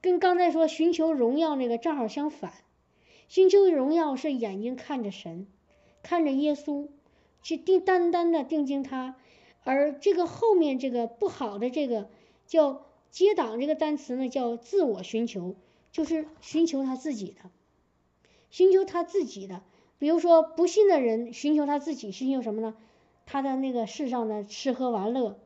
[0.00, 2.52] 跟刚才说寻求荣耀那个正好相反。
[3.28, 5.46] 寻求荣耀是眼睛看着神，
[6.02, 6.88] 看着耶稣，
[7.42, 9.16] 去定单单的定睛他。
[9.64, 12.08] 而这个后面这个不好的这个
[12.46, 15.56] 叫接档这个单词呢，叫自我寻求。
[15.92, 17.50] 就是寻求他自己的，
[18.50, 19.62] 寻求他自己的。
[19.98, 22.76] 比如说，不信的人寻求他自己，寻求什么呢？
[23.24, 25.40] 他的那个世上的吃喝玩乐，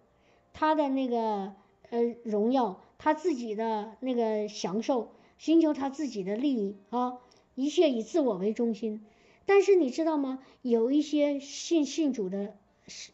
[0.53, 1.55] 他的那个
[1.91, 7.19] 呃荣耀，他自己的那个享受，寻求他自己的利益啊，
[7.55, 9.03] 一切以自我为中心。
[9.47, 10.39] 但是你知道吗？
[10.61, 12.59] 有一些信信主的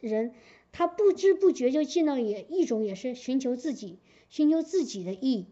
[0.00, 0.34] 人，
[0.72, 5.46] 他不知不觉就进到也一种也是寻求自己，寻求自己的意。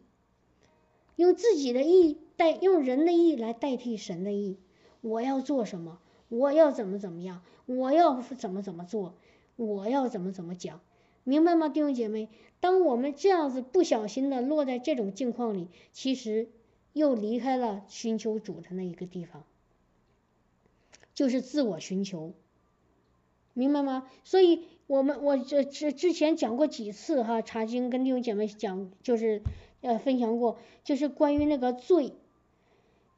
[1.14, 4.58] 用自己的意代用人的意来代替神的意，
[5.00, 6.00] 我要做什么？
[6.28, 7.42] 我要怎么怎么样？
[7.66, 9.14] 我要怎么怎么做？
[9.54, 10.80] 我要怎么怎么讲？
[11.24, 12.28] 明白吗，弟兄姐妹？
[12.60, 16.48] 当我们这样子不小心的落在这种境况里，其实
[16.92, 19.44] 又离开了寻求主的那一个地方，
[21.14, 22.32] 就是自我寻求，
[23.52, 24.08] 明白吗？
[24.22, 29.42] 所以我们我这之之前讲过几次哈，查经跟弟兄姐妹讲就是。
[29.86, 32.14] 呃，分享过，就是关于那个罪。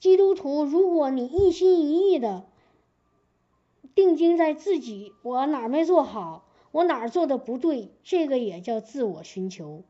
[0.01, 2.45] 基督徒，如果你一心一意的
[3.95, 9.85] 定睛在自己，我哪没做好，我哪儿做的不对，这个也叫自我寻求。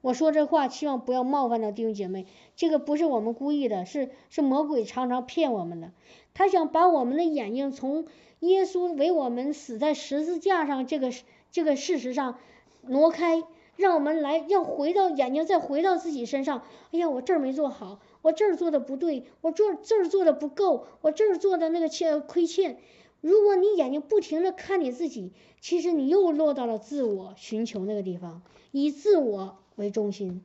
[0.00, 2.26] 我说这话，希望不要冒犯到弟兄姐妹，
[2.56, 5.92] 这个不是我们故意的，是是魔鬼常常骗我们的，
[6.34, 8.06] 他想把我们的眼睛从
[8.40, 11.12] 耶稣为我们死在十字架上这个
[11.50, 12.38] 这个事实上
[12.82, 13.44] 挪开。
[13.74, 16.62] 让我们来，要回到眼睛，再回到自己身上。
[16.92, 22.78] 哎呀，我这儿没做好，我这儿做的不对，我做这儿做的不够，我这儿做的那个欠亏欠。
[23.22, 28.42] 如果你眼睛不停的看你自己，其实你又落到了自我寻求那个地方，
[28.72, 30.42] 以自我为中心。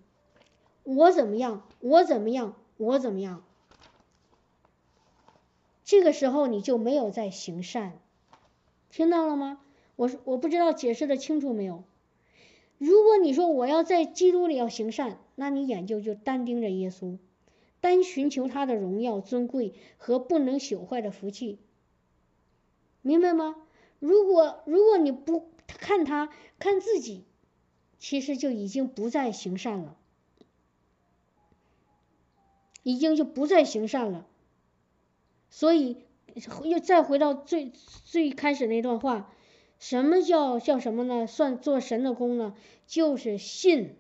[0.84, 1.68] 我怎么样？
[1.82, 2.56] 我怎么样？
[2.78, 3.44] 我怎么样？
[5.84, 8.00] 这个时候你就没有在行善，
[8.92, 9.60] 听到了吗？
[9.96, 11.84] 我我不知道解释的清楚没有。
[12.78, 17.18] 如果你说我要在基督里要行善，那你眼睛就单盯着耶稣，
[17.82, 21.58] 单寻求他的荣耀、尊贵和不能朽坏的福气，
[23.08, 23.56] 明白吗？
[24.00, 26.30] 如果如果你不看他，
[26.60, 27.24] 看自己，
[27.98, 29.98] 其实就已经不再行善了，
[32.84, 34.28] 已经就不再行善了。
[35.50, 36.06] 所以
[36.64, 37.72] 又再回到最
[38.06, 39.34] 最开始那段话。
[39.80, 41.28] 什么叫叫什么呢？
[41.28, 42.56] 算做神的功呢？
[42.88, 43.96] 就是信，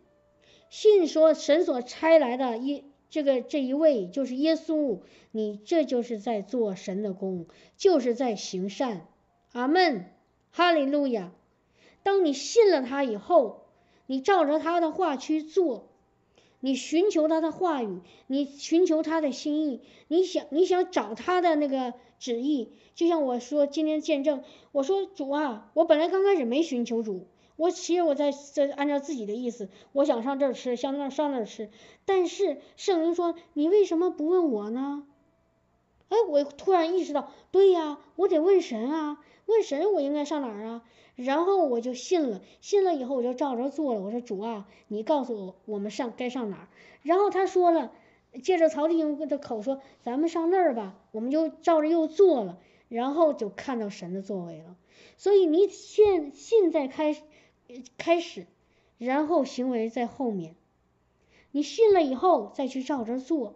[0.69, 4.99] 信说神所差来的一这个这一位就是耶稣，
[5.31, 7.45] 你这就是在做神的功，
[7.77, 9.07] 就是在行善。
[9.53, 10.11] 阿门，
[10.51, 11.31] 哈利路亚。
[12.03, 13.65] 当你信了他以后，
[14.05, 15.89] 你照着他的话去做，
[16.59, 21.93] 你寻求他的话语，你寻求他的心意，你想你想找他的那个。
[22.19, 27.27] 旨意就像我说今天见证，我说主啊，我本来刚开始没寻求主，
[27.57, 31.69] 我其实我在在按照自己的意思，我想上这儿吃，想那上那儿吃，
[32.05, 35.03] 但是圣灵说你为什么不问我呢？
[36.07, 40.83] 哎，我突然意识到，对呀，我得问神啊，问神我应该上哪儿啊？
[41.15, 43.99] 然后我就信了，信了以后我就照着做了。
[43.99, 46.67] 我说主啊，你告诉我我们上该上哪儿？
[47.03, 47.91] 然后他说了。
[48.43, 54.75] 借着曹弟兄的口说：“咱们上那儿吧。”我们就照着又做了，然后就看到神的作为了。
[55.17, 57.23] 所以你现现在开始
[57.97, 58.47] 开始，
[58.97, 60.55] 然后行为在后面。
[61.51, 63.55] 你信了以后再去照着做。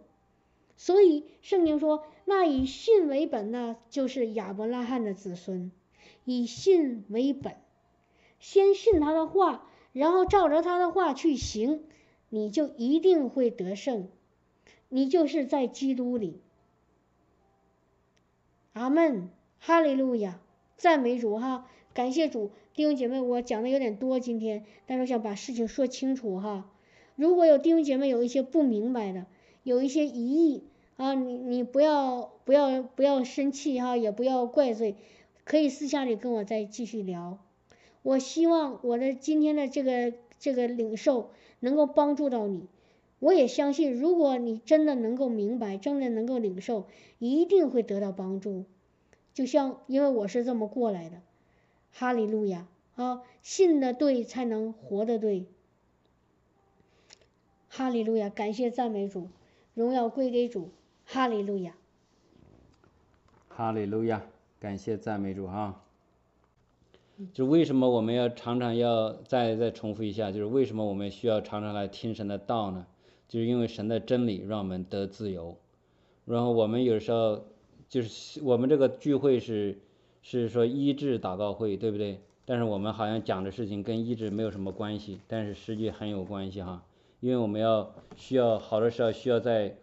[0.76, 5.70] 所以圣经说：“那以信为本的，就是亚伯拉罕的子孙。
[6.24, 7.56] 以信为本，
[8.40, 11.84] 先信他的话，然后照着他的话去行，
[12.28, 14.08] 你就一定会得胜。”
[14.94, 16.42] 你就是在基督里，
[18.74, 20.38] 阿门，哈利路亚，
[20.76, 26.70] 赞美主哈，感谢主，弟兄姐妹，我讲的有点多今天，但是我想把事情说清楚哈。
[27.16, 29.26] 如果有弟兄姐妹有一些不明白的，
[29.62, 30.64] 有一些疑义
[30.96, 34.96] 啊，你你不要不要不要生气哈，也不要怪罪，
[35.44, 37.38] 可以私下里跟我再继续聊。
[38.02, 41.30] 我希望我的今天的这个这个领受
[41.60, 42.66] 能够帮助到你。
[43.18, 46.86] 我也相信，如果你真的能够明白，真的能够领受，
[47.18, 48.64] 一定会得到帮助。
[49.34, 51.22] 就像因为我是这么过来的，
[51.92, 52.66] 哈利路亚
[52.96, 53.22] 啊！
[53.42, 55.46] 信的对，才能活的对。
[57.68, 59.28] 哈利路亚，感谢赞美主，
[59.74, 60.70] 荣耀归给主。
[61.04, 61.74] 哈利路亚，
[63.48, 64.22] 哈利路亚，
[64.58, 65.82] 感谢赞美主哈。
[67.32, 70.32] 就为什么我们要常常要再再重复一下？
[70.32, 72.86] 就是为什么我们需要常常来听神的道呢？
[73.28, 75.56] 就是因为神的真理让我们得自由，
[76.24, 77.44] 然后我们有时候
[77.88, 79.78] 就是我们这个聚会是
[80.22, 82.20] 是说医治祷告会，对不对？
[82.44, 86.82] 但是我们好像讲的事情跟医治没有什么关系，但是实际很有关系哈，
[87.20, 89.76] 因为我们要需要好多时候需要在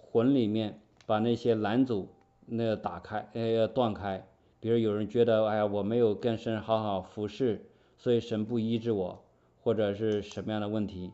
[0.00, 2.08] 魂里面把那些拦阻
[2.46, 4.26] 那个打开，呃要断开。
[4.60, 7.66] 比如有人觉得哎呀我没有跟神好好服侍，
[7.96, 9.22] 所以神不医治我，
[9.62, 11.12] 或者是什么样的问题。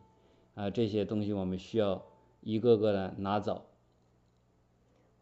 [0.54, 2.02] 啊，这些东西我们需要
[2.42, 3.62] 一个个的拿走，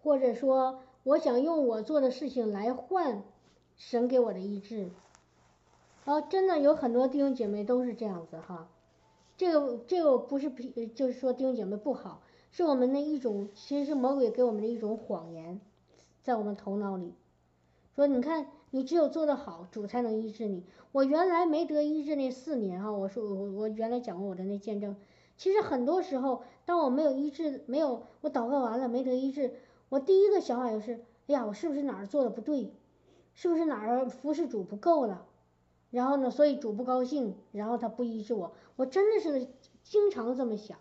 [0.03, 3.23] 或者说，我想用我做的事情来换
[3.81, 4.91] 神给我的医治。
[6.05, 8.69] 啊，真的有很多弟兄姐妹都是这样子哈。
[9.39, 10.51] 这个这个不是
[10.95, 12.21] 就是说弟兄姐妹不好，
[12.51, 15.59] 是我们的一种，其实是魔鬼给我们的一种谎言，
[16.23, 17.15] 在我们头脑里，
[17.97, 20.63] 说你看你只有做得好，主才能医治你。
[20.93, 24.95] 我原来没得医治那四年哈，我说我我原来讲过我的那见证。
[25.39, 29.55] 其实很多时候，当我没有医治，没有我祷告完了没得医治，
[29.89, 30.95] 我第一个想法就是，
[31.29, 32.75] 哎呀，我是不是哪儿做的不对，
[33.41, 35.27] 是不是哪儿服侍主不够了？
[35.91, 38.53] 然后呢，所以主不高兴，然后他不医治我。
[38.77, 39.49] 我真的是
[39.83, 40.77] 经常这么想。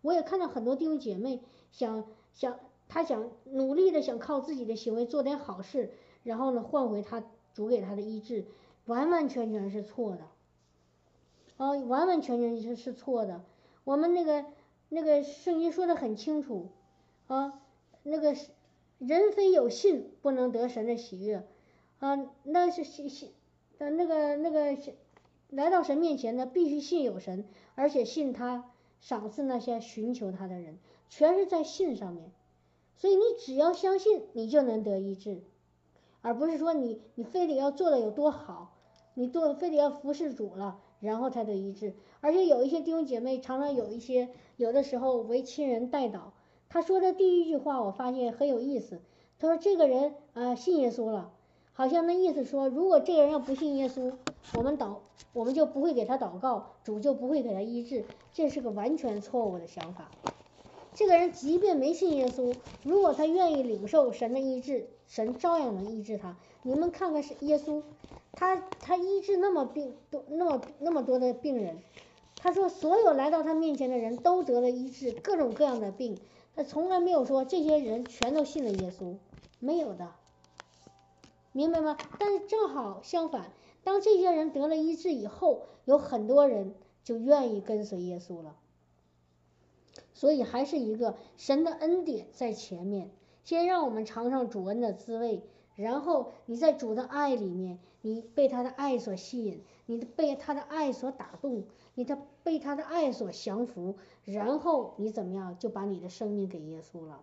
[0.00, 1.42] 我也看到很多弟兄姐妹
[1.72, 2.04] 想
[2.34, 5.92] 想，他想努力的想靠自己的行为做点好事，
[6.22, 8.46] 然后呢换回他主给他的医治，
[8.86, 10.22] 完完全全是错的，
[11.56, 13.42] 啊，完完全全是是错的。
[13.82, 14.44] 我们那个
[14.88, 16.68] 那个圣经说的很清楚，
[17.26, 17.60] 啊，
[18.04, 18.36] 那个
[18.98, 21.44] 人非有信不能得神的喜悦，
[21.98, 23.32] 啊，那是信信，
[23.78, 24.94] 呃，那个那个信
[25.50, 27.44] 来到神面前呢，必须信有神，
[27.74, 28.70] 而且信他
[29.00, 32.30] 赏赐那些寻求他的人，全是在信上面。
[32.96, 35.42] 所以你只要相信，你就能得医治，
[36.20, 38.76] 而不是说你你非得要做的有多好，
[39.14, 40.80] 你做非得要服侍主了。
[41.00, 46.32] 然后才得医治，而且有一些弟兄姐妹常常有一些，有的时候为亲人代祷。
[46.68, 49.00] 他说的第一句话，我发现很有意思。
[49.38, 51.32] 他说这个人啊信耶稣了，
[51.78, 54.12] 好像那意思说，如果这个人要不信耶稣，
[54.56, 54.96] 我们祷
[55.32, 58.04] 我们就不会给他祷告，主就不会给他医治。
[58.32, 60.10] 这是个完全错误的想法。
[60.92, 62.52] 这个人即便没信耶稣，
[62.82, 66.36] 如果他愿意领受神的医治，神照样能医治他。
[66.64, 67.84] 你们看看是耶稣。
[68.32, 71.78] 他他医治那么病多那么那么多的病人，
[72.34, 76.18] 他说所有来到他面前的人都得了医治，各种各样的病，
[76.56, 79.14] 他从来没有说这些人全都信了耶稣，
[79.60, 80.08] 没有的，
[81.52, 81.96] 明白吗？
[82.18, 83.52] 但是正好相反，
[83.82, 88.56] 当这些人得了医治以后，有很多人就愿意跟随耶稣了。
[90.14, 93.10] 所以还是一个神的恩典在前面，
[93.44, 95.42] 先让我们尝尝主恩的滋味。
[95.74, 101.64] 然后你在主的爱里面，你被他的爱所吸引，你被他的爱所打动，
[101.94, 103.94] 你的被他的爱所降服，
[104.24, 107.22] 然后你怎么样就把你的生命给耶稣了？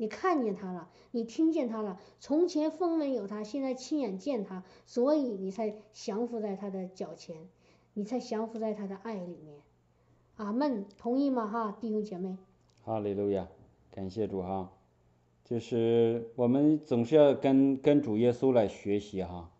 [0.00, 7.36] 你看见他了，你听见他了，从前风闻有他，现在亲眼见他，所以你才降服在他的脚前，
[7.92, 9.60] 你才降服在他的爱里面。
[10.36, 11.46] 阿门，同意吗？
[11.46, 12.38] 哈，弟兄姐妹。
[12.82, 13.46] 哈利路亚，
[13.90, 14.72] 感谢主哈。
[15.44, 19.50] 就是我们总是要跟跟主耶稣来学习哈，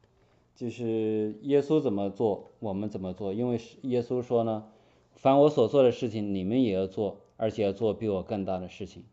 [0.54, 4.70] 就是耶稣怎么做，我们怎么做，因为耶稣说呢，
[5.12, 9.04] 凡我所做的事情，你们也要做，而且要做比我更大的事情。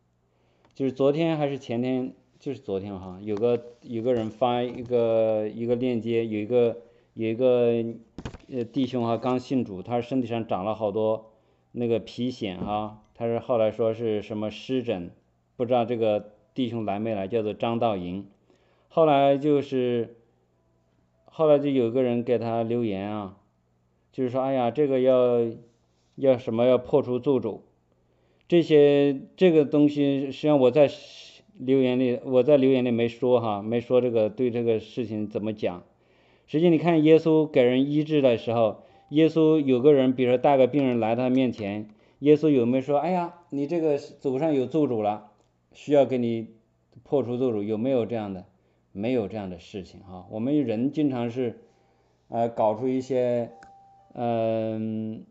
[0.78, 6.78] 就是昨天还是前天，就是昨天哈，有个有个人发一个一个链接，有一个
[7.16, 7.84] 有一个
[8.52, 11.32] 呃弟兄哈，刚信主，他身体上长了好多
[11.72, 15.10] 那个皮癣哈，他是后来说是什么湿疹，
[15.56, 16.34] 不知道这个。
[16.54, 17.28] 弟兄来没来？
[17.28, 18.28] 叫做张道营，
[18.88, 20.16] 后来就是，
[21.26, 23.38] 后来就有个人给他留言啊，
[24.12, 25.40] 就是说，哎呀，这个要
[26.16, 27.60] 要什么要破除咒诅，
[28.48, 30.90] 这些这个东西，实际上我在
[31.58, 35.84] 留言里，我在留言里没说哈，没说这个对这个事情怎么讲。
[36.46, 45.32] 实际你看耶稣给人医治的时候，耶稣有个人，比如说带个病人来他面前，耶稣有没有说，哎呀，你这个祖上有咒诅了？
[45.74, 46.48] 需要给你
[47.04, 48.46] 破除咒诅，有没有这样的？
[48.94, 50.26] 没有这样的事情哈。
[50.32, 51.60] 我们人经常是，
[52.30, 53.52] 呃，搞出一些，
[54.14, 55.24] 嗯，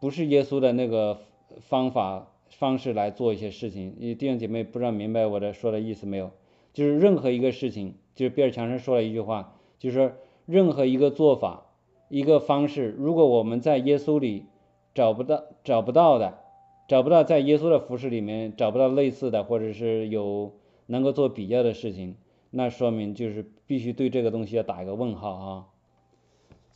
[0.00, 1.20] 不是耶稣的那个
[1.60, 3.94] 方法方式来做一些事情。
[3.98, 6.30] 你弟兄姐妹不知道明白我的说的意思没有？
[6.72, 10.12] 就是任何一个事情，就是比尔强生说了一句话，就是说
[10.46, 11.66] 任何一个做法、
[12.08, 14.46] 一个方式，如果我们在耶稣里
[14.94, 16.38] 找不到、找不到的，
[16.88, 20.52] 找不到在耶稣的服饰里面找不到类似的，或者是有
[20.86, 22.16] 能够做比较的事情，
[22.50, 25.66] 那说明就是必须对这个东西要打一个问号啊。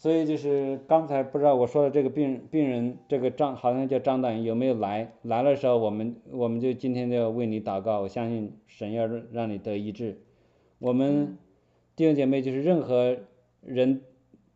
[0.00, 5.10] 所以就是刚才不知道我说的这个病病人，这个张好像叫张大有没有来？
[5.22, 10.20] 来的时候，我们我们就今天就要为你祷告，我相信神要让让你得医治。
[10.78, 11.36] 我们
[11.96, 13.16] 弟兄姐妹就是任何
[13.60, 14.02] 人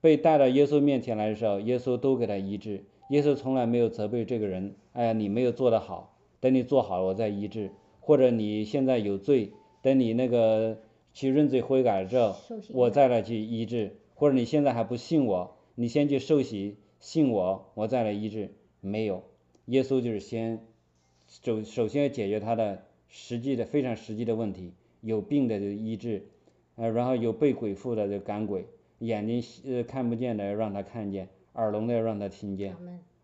[0.00, 2.84] 被带到耶稣面前来的时候，耶稣都给他医治。
[3.08, 9.50] 耶稣从来没有责备这个人，哎呀，你没有做得好，等你做好了我再医治，或者你现在有罪，
[9.82, 10.78] 等你那个
[11.12, 12.36] 去认罪悔改了之后，
[12.72, 13.96] 我再来去医治。
[14.22, 18.54] 或者你现在还不信我，你先去受洗，信我，我再来医治。
[18.80, 19.24] 没有，
[19.64, 20.64] 耶稣就是先
[21.26, 26.28] 首首先要解决他的实际的非常实际的问题，有病的就医治，
[26.76, 28.66] 呃，然后有被鬼附的就赶鬼，
[29.00, 32.76] 眼睛呃看不见的要让他看见，耳聋的要让他听见。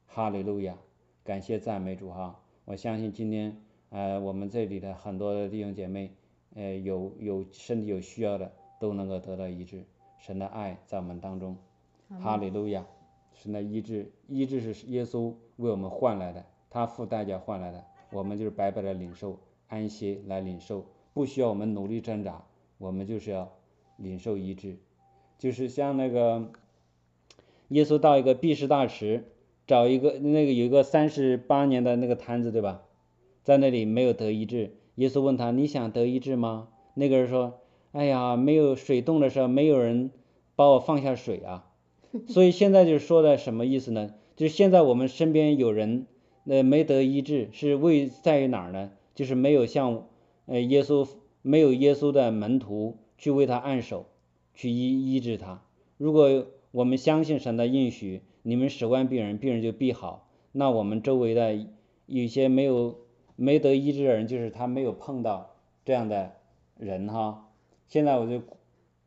[0.04, 0.76] 哈利路亚，
[1.22, 2.40] 感谢赞美主哈！
[2.64, 3.56] 我相信今天
[3.90, 6.10] 呃我们这里的很多弟兄姐妹，
[6.56, 8.50] 呃有有身体有需要的
[8.80, 9.84] 都能够得到医治。
[10.18, 11.56] 神的爱在我们当中，
[12.20, 12.84] 哈利路亚！
[13.34, 19.38] 神的医治，医治是耶稣为我们换来的，他付代价换来的，我们就是白白的领受，
[19.68, 22.44] 安息来领受，不需要我们努力挣扎，
[22.78, 23.52] 我们就是要
[23.96, 24.76] 领受医治。
[25.38, 26.50] 就是像那个
[27.68, 29.24] 耶稣到一个毕士大池，
[29.68, 32.82] 找一个那个有一个三十八年的那个摊子，对吧？
[33.44, 37.60] 在那里没有得医治，耶稣问他：“你想得医治吗？”那个人说。
[37.98, 40.12] 哎呀，没有水冻的时候，没有人
[40.54, 41.66] 把我放下水啊，
[42.28, 44.14] 所以现在就是说的什么意思呢？
[44.36, 46.06] 就是现在我们身边有人，
[46.46, 48.92] 呃，没得医治，是为在于哪儿呢？
[49.16, 50.06] 就是没有像
[50.46, 51.08] 呃耶稣，
[51.42, 54.06] 没有耶稣的门徒去为他按手，
[54.54, 55.64] 去医医治他。
[55.96, 60.28] 如果我们相信神的应许，你们使完病人，病人就必好。
[60.52, 61.66] 那我们周围的
[62.06, 62.96] 有些没有
[63.34, 66.34] 没得医治的人，就是他没有碰到这样的
[66.76, 67.46] 人哈。
[67.88, 68.42] 现在我就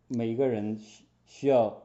[0.07, 1.83] 每一个人需需要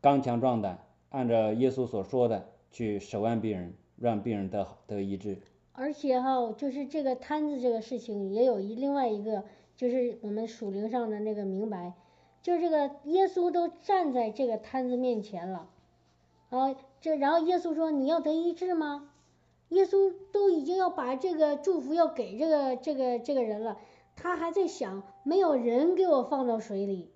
[0.00, 0.78] 刚强壮胆，
[1.10, 5.38] 按照耶稣所说的去手按病人，让病人得好得医治。
[5.72, 9.44] 而且哈，就是这个摊子这个事情也有一另外一个，
[9.76, 11.94] 就是我们属灵上的那个明白，
[12.40, 15.68] 就是这个耶稣都站在这个摊子面前了，
[16.50, 19.10] 啊，这然后耶稣说你要得医治吗？
[19.70, 23.76] 耶稣都已经要把这个祝福要给这个这个这个人了。
[24.20, 27.10] 他还在想，没有人给我放到水里。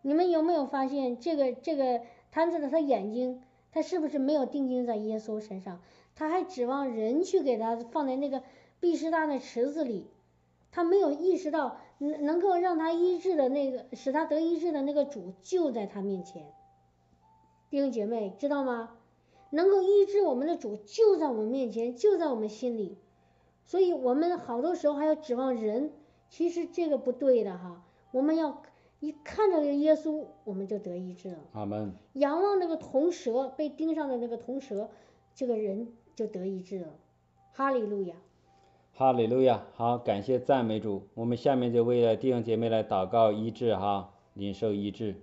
[0.00, 3.42] 你们有没有发现，这个这个摊子的他眼睛，
[3.72, 5.82] 他是不是没有定睛在耶稣身上？
[6.16, 8.42] 他还指望人去给他放在那个
[8.80, 10.06] 毕士大的池子里。
[10.72, 16.46] 他没有意识到，能能够让他医治的那个，使他得医治的那个主就在他面前。
[17.68, 18.96] 弟兄姐妹，知道吗？
[19.50, 22.96] 能够医治我们的主就在我们面前，就在我们心里。
[23.66, 25.92] 所以我们好多时候还要指望人。
[26.30, 28.62] 其实这个不对的哈，我们要
[29.00, 31.38] 一看着耶稣，我们就得医治了。
[31.52, 31.92] 阿门。
[32.14, 34.88] 仰望那个铜蛇被钉上的那个铜蛇，
[35.34, 36.88] 这个人就得医治了。
[37.52, 38.14] 哈利路亚。
[38.94, 39.66] 哈利路亚。
[39.74, 41.08] 好，感谢赞美主。
[41.14, 45.16] 我们下面就为了弟兄姐妹来祷告医治哈，领受医治。